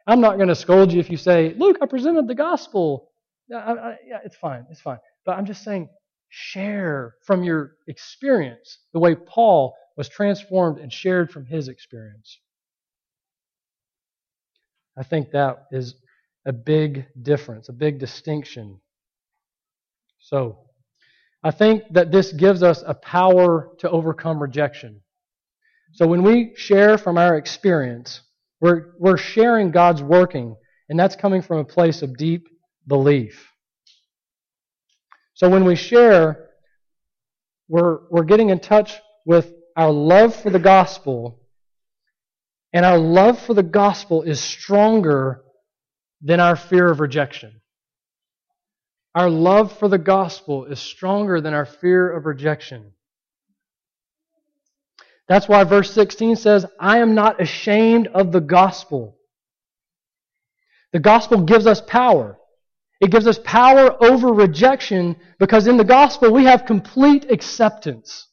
I'm 0.06 0.20
not 0.20 0.36
going 0.36 0.48
to 0.48 0.54
scold 0.54 0.92
you 0.92 1.00
if 1.00 1.10
you 1.10 1.16
say, 1.16 1.54
Luke, 1.56 1.78
I 1.80 1.86
presented 1.86 2.28
the 2.28 2.34
gospel. 2.34 3.10
I, 3.52 3.56
I, 3.56 3.96
yeah, 4.06 4.18
it's 4.24 4.36
fine. 4.36 4.66
It's 4.70 4.80
fine. 4.80 4.98
But 5.24 5.38
I'm 5.38 5.46
just 5.46 5.64
saying, 5.64 5.88
share 6.28 7.14
from 7.24 7.42
your 7.42 7.76
experience 7.88 8.78
the 8.92 9.00
way 9.00 9.14
Paul 9.14 9.74
was 9.96 10.08
transformed 10.08 10.78
and 10.78 10.92
shared 10.92 11.30
from 11.30 11.44
his 11.46 11.68
experience. 11.68 12.38
I 14.96 15.02
think 15.02 15.30
that 15.32 15.66
is 15.72 15.94
a 16.46 16.52
big 16.52 17.06
difference, 17.20 17.68
a 17.68 17.72
big 17.72 17.98
distinction. 17.98 18.80
So, 20.18 20.58
I 21.42 21.50
think 21.50 21.84
that 21.92 22.12
this 22.12 22.32
gives 22.32 22.62
us 22.62 22.84
a 22.86 22.94
power 22.94 23.70
to 23.78 23.90
overcome 23.90 24.40
rejection. 24.40 25.00
So 25.92 26.06
when 26.06 26.22
we 26.22 26.52
share 26.54 26.98
from 26.98 27.16
our 27.16 27.36
experience, 27.36 28.20
we're, 28.60 28.92
we're 28.98 29.16
sharing 29.16 29.70
God's 29.70 30.02
working, 30.02 30.56
and 30.88 30.98
that's 30.98 31.16
coming 31.16 31.40
from 31.40 31.58
a 31.58 31.64
place 31.64 32.02
of 32.02 32.16
deep 32.16 32.46
belief. 32.86 33.48
So 35.34 35.48
when 35.48 35.64
we 35.64 35.76
share, 35.76 36.50
we're, 37.68 38.00
we're 38.10 38.24
getting 38.24 38.50
in 38.50 38.60
touch 38.60 38.92
with 39.24 39.52
our 39.76 39.90
love 39.90 40.36
for 40.36 40.50
the 40.50 40.58
gospel, 40.58 41.40
and 42.74 42.84
our 42.84 42.98
love 42.98 43.40
for 43.40 43.54
the 43.54 43.62
gospel 43.62 44.22
is 44.22 44.40
stronger 44.40 45.42
than 46.20 46.40
our 46.40 46.56
fear 46.56 46.90
of 46.90 47.00
rejection. 47.00 47.60
Our 49.14 49.30
love 49.30 49.76
for 49.78 49.88
the 49.88 49.98
gospel 49.98 50.66
is 50.66 50.78
stronger 50.78 51.40
than 51.40 51.54
our 51.54 51.66
fear 51.66 52.10
of 52.10 52.26
rejection. 52.26 52.92
That's 55.28 55.48
why 55.48 55.64
verse 55.64 55.92
16 55.92 56.36
says, 56.36 56.66
I 56.78 56.98
am 56.98 57.14
not 57.14 57.40
ashamed 57.40 58.08
of 58.08 58.32
the 58.32 58.40
gospel. 58.40 59.16
The 60.92 60.98
gospel 60.98 61.42
gives 61.42 61.66
us 61.66 61.80
power. 61.80 62.36
It 63.00 63.10
gives 63.10 63.26
us 63.26 63.38
power 63.44 63.96
over 64.02 64.28
rejection 64.28 65.16
because 65.38 65.66
in 65.66 65.76
the 65.76 65.84
gospel 65.84 66.32
we 66.32 66.44
have 66.44 66.66
complete 66.66 67.30
acceptance 67.30 68.28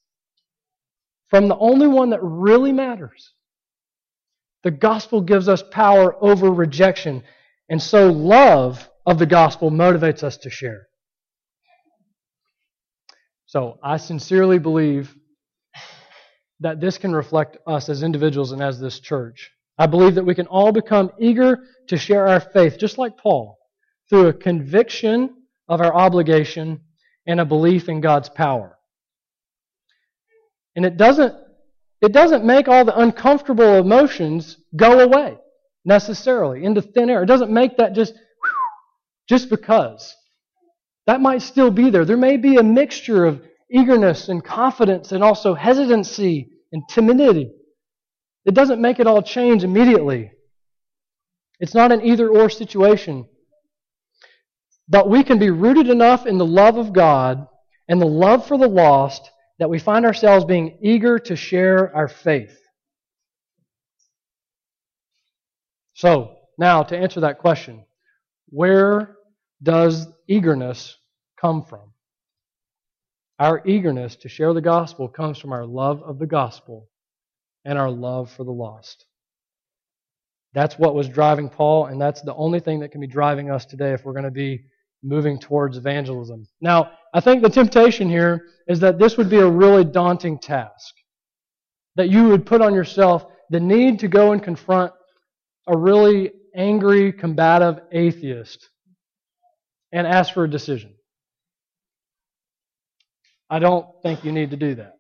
from 1.30 1.48
the 1.48 1.58
only 1.58 1.88
one 1.88 2.10
that 2.10 2.20
really 2.22 2.72
matters. 2.72 3.34
The 4.64 4.72
gospel 4.72 5.22
gives 5.22 5.48
us 5.48 5.64
power 5.72 6.16
over 6.22 6.52
rejection. 6.52 7.24
And 7.70 7.82
so 7.82 8.12
love 8.12 8.90
of 9.06 9.20
the 9.20 9.26
gospel 9.26 9.72
motivates 9.72 10.24
us 10.24 10.38
to 10.38 10.50
share. 10.50 10.88
So 13.46 13.80
I 13.84 13.98
sincerely 13.98 14.60
believe 14.60 15.16
that 16.60 16.80
this 16.82 16.98
can 16.98 17.14
reflect 17.14 17.58
us 17.68 17.88
as 17.88 18.04
individuals 18.04 18.52
and 18.52 18.62
as 18.62 18.80
this 18.80 19.00
church. 19.00 19.52
I 19.78 19.86
believe 19.86 20.16
that 20.16 20.26
we 20.26 20.36
can 20.36 20.48
all 20.48 20.72
become 20.72 21.12
eager 21.20 21.60
to 21.88 21.98
share 21.98 22.28
our 22.28 22.40
faith, 22.40 22.78
just 22.80 22.98
like 22.98 23.18
Paul, 23.18 23.58
through 24.10 24.28
a 24.28 24.34
conviction 24.34 25.36
of 25.68 25.82
our 25.82 25.94
obligation 25.94 26.82
and 27.28 27.40
a 27.40 27.46
belief 27.46 27.90
in 27.90 28.02
God's 28.02 28.30
power. 28.30 28.78
And 30.76 30.86
it 30.86 30.98
doesn't, 30.98 31.36
it 32.02 32.12
doesn't 32.12 32.44
make 32.44 32.68
all 32.68 32.86
the 32.86 32.98
uncomfortable 32.98 33.76
emotions 33.76 34.58
go 34.76 35.00
away 35.00 35.38
necessarily 35.88 36.64
into 36.66 36.82
thin 36.82 37.10
air. 37.10 37.24
It 37.24 37.28
doesn't 37.28 37.50
make 37.50 37.78
that 37.78 37.94
just, 37.94 38.14
just 39.28 39.50
because. 39.50 40.14
That 41.08 41.22
might 41.22 41.42
still 41.42 41.72
be 41.72 41.90
there. 41.90 42.04
There 42.04 42.18
may 42.18 42.36
be 42.38 42.58
a 42.58 42.64
mixture 42.64 43.26
of 43.26 43.42
eagerness 43.72 44.28
and 44.28 44.44
confidence 44.44 45.14
and 45.14 45.24
also 45.24 45.54
hesitancy 45.54 46.50
and 46.74 46.84
timidity. 46.90 47.52
It 48.46 48.54
doesn't 48.54 48.82
make 48.82 49.00
it 49.00 49.08
all 49.08 49.22
change 49.22 49.64
immediately. 49.64 50.32
It's 51.60 51.74
not 51.74 51.92
an 51.92 52.06
either 52.06 52.30
or 52.30 52.50
situation. 52.50 53.26
But 54.90 55.10
we 55.10 55.24
can 55.24 55.40
be 55.40 55.50
rooted 55.50 55.90
enough 55.90 56.26
in 56.26 56.38
the 56.38 56.46
love 56.46 56.78
of 56.78 56.94
God 56.94 57.48
and 57.88 58.02
the 58.02 58.06
love 58.06 58.46
for 58.46 58.58
the 58.58 58.68
lost 58.68 59.30
that 59.60 59.70
we 59.70 59.80
find 59.80 60.06
ourselves 60.06 60.46
being 60.46 60.78
eager 60.82 61.18
to 61.20 61.36
share 61.36 61.96
our 61.96 62.08
faith. 62.08 62.57
So, 65.98 66.36
now 66.60 66.84
to 66.84 66.96
answer 66.96 67.22
that 67.22 67.40
question, 67.40 67.84
where 68.50 69.18
does 69.64 70.06
eagerness 70.28 70.96
come 71.42 71.64
from? 71.64 71.92
Our 73.40 73.64
eagerness 73.66 74.16
to 74.18 74.30
share 74.30 74.54
the 74.54 74.62
gospel 74.62 75.08
comes 75.08 75.40
from 75.40 75.54
our 75.54 75.66
love 75.66 76.04
of 76.04 76.20
the 76.20 76.28
gospel 76.28 76.88
and 77.66 77.80
our 77.80 77.90
love 77.90 78.30
for 78.30 78.44
the 78.44 78.52
lost. 78.52 79.08
That's 80.54 80.78
what 80.78 80.94
was 80.94 81.10
driving 81.10 81.50
Paul, 81.50 81.88
and 81.88 82.00
that's 82.00 82.22
the 82.22 82.36
only 82.36 82.60
thing 82.60 82.80
that 82.82 82.92
can 82.92 83.02
be 83.02 83.08
driving 83.08 83.50
us 83.50 83.66
today 83.66 83.94
if 83.94 84.06
we're 84.06 84.14
going 84.14 84.24
to 84.24 84.30
be 84.30 84.66
moving 85.02 85.40
towards 85.40 85.78
evangelism. 85.78 86.48
Now, 86.62 86.92
I 87.16 87.22
think 87.22 87.42
the 87.42 87.50
temptation 87.50 88.08
here 88.08 88.46
is 88.68 88.80
that 88.82 89.00
this 89.00 89.18
would 89.18 89.32
be 89.32 89.40
a 89.40 89.50
really 89.50 89.84
daunting 89.84 90.38
task. 90.38 90.94
That 91.96 92.12
you 92.12 92.30
would 92.30 92.46
put 92.46 92.62
on 92.62 92.76
yourself 92.76 93.26
the 93.50 93.60
need 93.60 93.98
to 94.02 94.08
go 94.08 94.34
and 94.34 94.44
confront 94.44 94.94
a 95.68 95.78
really 95.78 96.32
angry, 96.56 97.12
combative 97.12 97.80
atheist 97.92 98.70
and 99.92 100.08
ask 100.08 100.34
for 100.34 100.44
a 100.44 100.50
decision. 100.50 100.94
I 103.50 103.60
don't 103.60 103.86
think 104.04 104.24
you 104.24 104.32
need 104.32 104.52
to 104.52 104.58
do 104.58 104.76
that. 104.76 104.94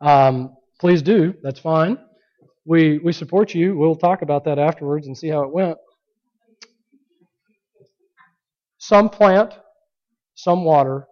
Um, 0.00 0.56
please 0.80 1.02
do. 1.02 1.34
That's 1.42 1.60
fine. 1.60 1.98
We 2.64 2.98
we 2.98 3.12
support 3.12 3.54
you. 3.54 3.76
We'll 3.76 3.96
talk 3.96 4.22
about 4.22 4.44
that 4.44 4.58
afterwards 4.58 5.06
and 5.06 5.16
see 5.16 5.28
how 5.28 5.42
it 5.42 5.52
went. 5.52 5.78
Some 8.78 9.08
plant, 9.08 9.54
some 10.34 10.64
water, 10.64 11.06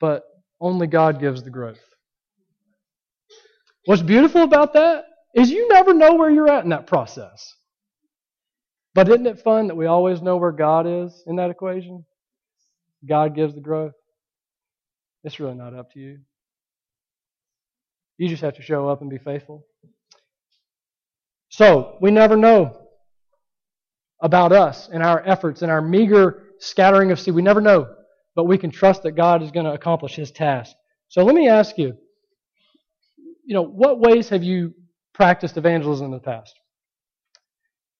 but 0.00 0.24
only 0.60 0.86
God 0.86 1.20
gives 1.20 1.42
the 1.42 1.50
growth. 1.50 1.80
What's 3.86 4.02
beautiful 4.02 4.42
about 4.42 4.74
that 4.74 5.04
is 5.34 5.50
you 5.50 5.68
never 5.68 5.94
know 5.94 6.14
where 6.14 6.30
you're 6.30 6.50
at 6.50 6.64
in 6.64 6.70
that 6.70 6.86
process. 6.86 7.54
But 8.98 9.08
isn't 9.10 9.28
it 9.28 9.38
fun 9.38 9.68
that 9.68 9.76
we 9.76 9.86
always 9.86 10.22
know 10.22 10.38
where 10.38 10.50
God 10.50 10.84
is 10.88 11.22
in 11.28 11.36
that 11.36 11.50
equation? 11.50 12.04
God 13.08 13.32
gives 13.32 13.54
the 13.54 13.60
growth. 13.60 13.92
It's 15.22 15.38
really 15.38 15.54
not 15.54 15.72
up 15.72 15.92
to 15.92 16.00
you. 16.00 16.18
You 18.16 18.28
just 18.28 18.42
have 18.42 18.56
to 18.56 18.62
show 18.62 18.88
up 18.88 19.00
and 19.00 19.08
be 19.08 19.18
faithful. 19.18 19.64
So, 21.48 21.96
we 22.00 22.10
never 22.10 22.36
know 22.36 22.88
about 24.20 24.50
us 24.50 24.88
and 24.92 25.04
our 25.04 25.24
efforts 25.24 25.62
and 25.62 25.70
our 25.70 25.80
meager 25.80 26.46
scattering 26.58 27.12
of 27.12 27.20
seed. 27.20 27.36
We 27.36 27.42
never 27.42 27.60
know, 27.60 27.86
but 28.34 28.46
we 28.46 28.58
can 28.58 28.72
trust 28.72 29.04
that 29.04 29.12
God 29.12 29.44
is 29.44 29.52
going 29.52 29.66
to 29.66 29.74
accomplish 29.74 30.16
His 30.16 30.32
task. 30.32 30.74
So, 31.06 31.22
let 31.22 31.36
me 31.36 31.48
ask 31.48 31.78
you, 31.78 31.96
you 33.44 33.54
know, 33.54 33.62
what 33.62 34.00
ways 34.00 34.28
have 34.30 34.42
you 34.42 34.74
practiced 35.14 35.56
evangelism 35.56 36.06
in 36.06 36.10
the 36.10 36.18
past? 36.18 36.57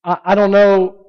I, 0.08 0.18
I 0.24 0.34
don't 0.34 0.50
know 0.50 1.06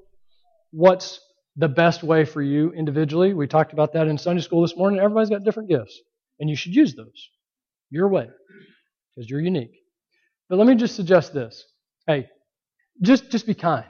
what's 0.71 1.21
the 1.55 1.69
best 1.69 2.03
way 2.03 2.25
for 2.25 2.41
you 2.41 2.71
individually. 2.73 3.33
We 3.33 3.47
talked 3.47 3.71
about 3.71 3.93
that 3.93 4.07
in 4.07 4.17
Sunday 4.17 4.41
school 4.41 4.61
this 4.61 4.75
morning. 4.75 4.99
Everybody's 4.99 5.29
got 5.29 5.43
different 5.43 5.69
gifts, 5.69 5.97
and 6.39 6.49
you 6.49 6.55
should 6.55 6.75
use 6.75 6.95
those 6.95 7.29
your 7.89 8.09
way 8.09 8.27
because 9.15 9.29
you're 9.29 9.39
unique. 9.39 9.75
But 10.49 10.59
let 10.59 10.67
me 10.67 10.75
just 10.75 10.95
suggest 10.95 11.33
this. 11.33 11.63
Hey, 12.07 12.27
just, 13.01 13.31
just 13.31 13.47
be 13.47 13.53
kind. 13.53 13.89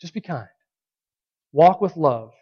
Just 0.00 0.14
be 0.14 0.20
kind. 0.20 0.48
Walk 1.52 1.80
with 1.80 1.96
love. 1.96 2.32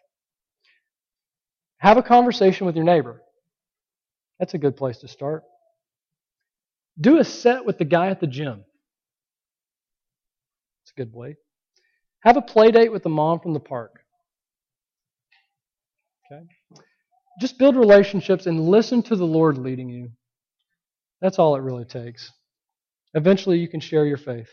Have 1.78 1.96
a 1.96 2.02
conversation 2.02 2.66
with 2.66 2.76
your 2.76 2.84
neighbor. 2.84 3.20
That's 4.38 4.54
a 4.54 4.58
good 4.58 4.76
place 4.76 4.98
to 4.98 5.08
start. 5.08 5.42
Do 7.00 7.18
a 7.18 7.24
set 7.24 7.64
with 7.64 7.78
the 7.78 7.84
guy 7.84 8.08
at 8.08 8.20
the 8.20 8.26
gym. 8.26 8.64
Good 10.96 11.12
way. 11.12 11.37
Have 12.20 12.37
a 12.37 12.42
play 12.42 12.70
date 12.70 12.90
with 12.90 13.02
the 13.02 13.09
mom 13.09 13.40
from 13.40 13.52
the 13.52 13.61
park. 13.61 14.00
Okay? 16.26 16.42
Just 17.40 17.59
build 17.59 17.76
relationships 17.76 18.46
and 18.46 18.68
listen 18.68 19.02
to 19.04 19.16
the 19.16 19.26
Lord 19.26 19.59
leading 19.59 19.88
you. 19.90 20.11
That's 21.20 21.38
all 21.38 21.56
it 21.56 21.61
really 21.61 21.85
takes. 21.85 22.32
Eventually, 23.14 23.59
you 23.59 23.68
can 23.68 23.80
share 23.80 24.06
your 24.06 24.16
faith 24.16 24.48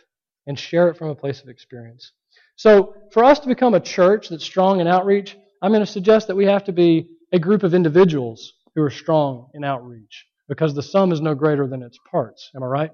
and 0.48 0.58
share 0.58 0.90
it 0.90 0.98
from 0.98 1.10
a 1.10 1.16
place 1.16 1.42
of 1.42 1.50
experience. 1.50 2.12
So, 2.56 2.94
for 3.12 3.24
us 3.24 3.40
to 3.40 3.48
become 3.48 3.74
a 3.74 3.80
church 3.80 4.30
that's 4.30 4.44
strong 4.44 4.80
in 4.80 4.88
outreach, 4.88 5.38
I'm 5.62 5.72
going 5.72 5.86
to 5.86 5.92
suggest 5.92 6.28
that 6.28 6.36
we 6.36 6.46
have 6.46 6.64
to 6.66 6.74
be 6.74 7.10
a 7.32 7.40
group 7.40 7.64
of 7.64 7.74
individuals 7.74 8.54
who 8.76 8.84
are 8.84 8.90
strong 8.90 9.50
in 9.54 9.64
outreach 9.64 10.26
because 10.48 10.74
the 10.74 10.84
sum 10.84 11.12
is 11.12 11.22
no 11.22 11.34
greater 11.36 11.68
than 11.68 11.82
its 11.82 11.98
parts. 12.10 12.52
Am 12.56 12.64
I 12.64 12.68
right? 12.68 12.92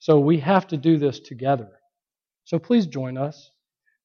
So, 0.00 0.18
we 0.18 0.38
have 0.40 0.66
to 0.68 0.76
do 0.76 0.98
this 0.98 1.20
together. 1.20 1.70
So, 2.44 2.58
please 2.58 2.86
join 2.86 3.16
us. 3.16 3.50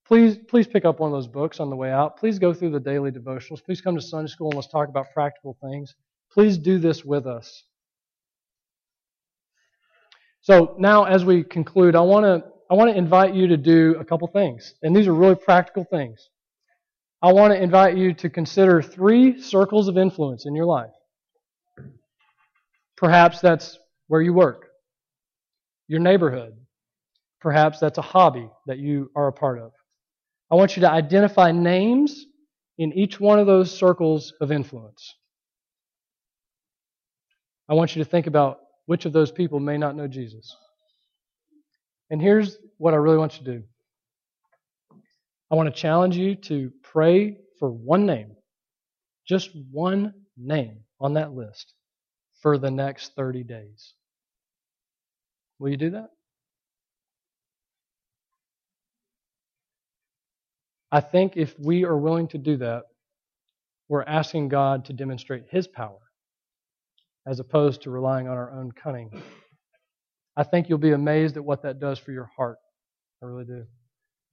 Please, 0.08 0.38
please 0.38 0.67
pick 0.67 0.86
up 0.86 1.00
one 1.00 1.12
of 1.12 1.17
those 1.17 1.28
books 1.28 1.60
on 1.60 1.69
the 1.69 1.76
way 1.76 1.91
out. 1.91 2.17
Please 2.17 2.39
go 2.39 2.54
through 2.54 2.71
the 2.71 2.80
daily 2.80 3.12
devotionals. 3.12 3.63
Please 3.63 3.82
come 3.82 3.95
to 3.95 4.02
Sunday 4.02 4.32
school 4.32 4.50
and 4.50 4.56
let's 4.56 4.69
talk 4.69 4.88
about 4.88 5.12
practical 5.13 5.58
things. 5.62 5.95
Please 6.32 6.58
do 6.58 6.80
this 6.80 7.04
with 7.04 7.28
us. 7.28 7.63
So 10.41 10.76
now, 10.80 11.04
as 11.04 11.26
we 11.26 11.43
conclude, 11.43 11.93
I 11.95 12.02
want 12.02 12.23
to 12.23 12.50
I 12.69 12.76
want 12.76 12.89
to 12.89 12.97
invite 12.97 13.34
you 13.34 13.47
to 13.47 13.58
do 13.58 13.95
a 14.00 14.06
couple 14.06 14.28
things, 14.28 14.76
and 14.82 14.95
these 14.95 15.08
are 15.08 15.13
really 15.13 15.36
practical 15.36 15.84
things. 15.84 16.30
I 17.21 17.34
want 17.34 17.54
to 17.54 17.62
invite 17.62 17.97
you 17.97 18.13
to 18.13 18.30
consider 18.30 18.82
three 18.82 19.41
circles 19.41 19.88
of 19.88 19.97
influence 19.97 20.45
in 20.45 20.56
your 20.56 20.65
life. 20.65 20.91
Perhaps 22.95 23.41
that's 23.41 23.78
where 24.08 24.21
you 24.21 24.34
work, 24.34 24.67
your 25.88 26.00
neighborhood. 26.00 26.56
Perhaps 27.39 27.80
that's 27.80 27.97
a 27.97 28.04
hobby 28.04 28.50
that 28.65 28.80
you 28.80 29.12
are 29.15 29.28
a 29.28 29.34
part 29.34 29.60
of. 29.60 29.71
I 30.52 30.56
want 30.56 30.76
you 30.76 30.82
to 30.82 30.89
identify 30.89 31.52
names 31.52 32.26
in 32.78 32.93
each 32.93 33.19
one 33.19 33.39
of 33.39 33.47
those 33.47 33.71
circles 33.71 34.34
of 34.41 34.52
influence. 34.52 35.15
I 37.69 37.73
want 37.73 37.95
you 37.95 38.04
to 38.04 38.10
think 38.10 38.28
about 38.28 38.60
which 38.86 39.06
of 39.06 39.13
those 39.13 39.32
people 39.32 39.60
may 39.60 39.78
not 39.78 39.95
know 39.95 40.08
Jesus? 40.08 40.56
And 42.10 42.21
here's 42.21 42.58
what 42.78 42.93
I 42.93 42.97
really 42.97 43.17
want 43.17 43.38
you 43.38 43.45
to 43.45 43.58
do 43.60 43.63
I 45.52 45.56
want 45.56 45.73
to 45.73 45.82
challenge 45.82 46.17
you 46.17 46.36
to 46.36 46.71
pray 46.84 47.38
for 47.60 47.69
one 47.69 48.06
name, 48.06 48.32
just 49.28 49.52
one 49.71 50.13
name 50.38 50.80
on 51.00 51.13
that 51.13 51.34
list 51.34 51.73
for 52.41 52.58
the 52.58 52.71
next 52.71 53.13
30 53.15 53.43
days. 53.43 53.93
Will 55.60 55.69
you 55.69 55.78
do 55.78 55.89
that? 55.91 56.10
I 60.97 60.99
think 60.99 61.38
if 61.38 61.53
we 61.60 61.86
are 61.86 61.95
willing 61.95 62.27
to 62.29 62.39
do 62.39 62.57
that, 62.57 62.86
we're 63.88 64.01
asking 64.01 64.47
God 64.47 64.86
to 64.86 64.93
demonstrate 64.93 65.43
His 65.47 65.67
power 65.67 65.99
as 67.27 67.39
opposed 67.39 67.83
to 67.83 67.91
relying 67.91 68.27
on 68.27 68.36
our 68.36 68.51
own 68.51 68.71
cunning. 68.71 69.12
I 70.36 70.41
think 70.41 70.69
you'll 70.69 70.79
be 70.79 70.93
amazed 70.93 71.38
at 71.38 71.45
what 71.45 71.62
that 71.62 71.79
does 71.79 71.99
for 71.99 72.12
your 72.12 72.31
heart. 72.36 72.57
I 73.21 73.27
really 73.27 73.45
do. 73.45 73.67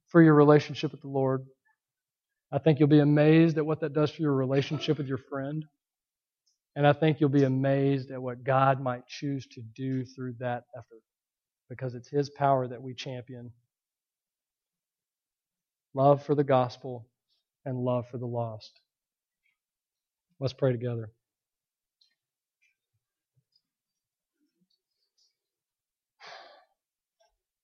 For 0.09 0.23
your 0.23 0.33
relationship 0.33 0.93
with 0.93 1.03
the 1.03 1.09
Lord. 1.09 1.45
I 2.51 2.57
think 2.57 2.81
you'll 2.81 2.89
be 2.89 3.01
amazed 3.01 3.59
at 3.59 3.67
what 3.67 3.81
that 3.81 3.93
does 3.93 4.11
for 4.11 4.23
your 4.23 4.33
relationship 4.33 4.97
with 4.97 5.07
your 5.07 5.19
friend. 5.19 5.67
And 6.77 6.87
I 6.87 6.95
think 6.95 7.21
you'll 7.21 7.29
be 7.29 7.45
amazed 7.45 8.11
at 8.11 8.23
what 8.23 8.43
God 8.43 8.81
might 8.81 9.07
choose 9.07 9.47
to 9.49 9.61
do 9.61 10.07
through 10.07 10.37
that 10.39 10.63
effort 10.75 11.03
because 11.69 11.95
it's 11.95 12.09
His 12.09 12.31
power 12.31 12.67
that 12.67 12.83
we 12.83 12.95
champion. 12.95 13.53
Love 15.95 16.25
for 16.25 16.35
the 16.35 16.45
gospel 16.45 17.09
and 17.65 17.79
love 17.79 18.07
for 18.11 18.19
the 18.19 18.27
lost. 18.27 18.81
Let's 20.41 20.53
pray 20.53 20.73
together. 20.73 21.11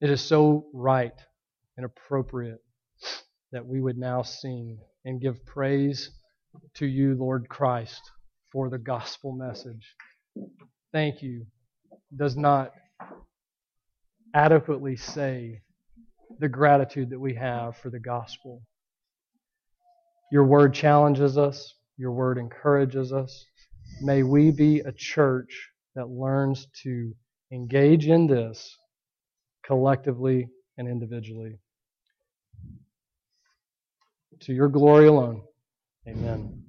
It 0.00 0.09
is 0.09 0.22
so 0.22 0.66
right 0.72 1.12
and 1.76 1.84
appropriate 1.84 2.61
that 3.52 3.66
we 3.66 3.80
would 3.80 3.98
now 3.98 4.22
sing 4.22 4.78
and 5.05 5.20
give 5.20 5.44
praise 5.44 6.11
to 6.74 6.86
you, 6.86 7.16
Lord 7.16 7.48
Christ, 7.48 8.00
for 8.52 8.70
the 8.70 8.78
gospel 8.78 9.32
message. 9.32 9.94
Thank 10.92 11.22
you 11.22 11.46
does 12.16 12.36
not 12.36 12.72
adequately 14.34 14.96
say 14.96 15.62
the 16.41 16.49
gratitude 16.49 17.11
that 17.11 17.20
we 17.20 17.34
have 17.34 17.76
for 17.76 17.91
the 17.91 18.01
gospel. 18.01 18.62
Your 20.32 20.45
word 20.45 20.72
challenges 20.72 21.36
us, 21.36 21.74
your 21.99 22.12
word 22.12 22.38
encourages 22.38 23.12
us. 23.12 23.45
May 24.01 24.22
we 24.22 24.51
be 24.51 24.80
a 24.80 24.93
church 24.93 25.68
that 25.95 26.09
learns 26.09 26.66
to 26.82 27.12
engage 27.53 28.07
in 28.07 28.26
this 28.26 28.76
collectively 29.64 30.49
and 30.78 30.88
individually. 30.88 31.59
To 34.41 34.55
your 34.55 34.68
glory 34.68 35.09
alone. 35.09 35.43
Amen. 36.09 36.59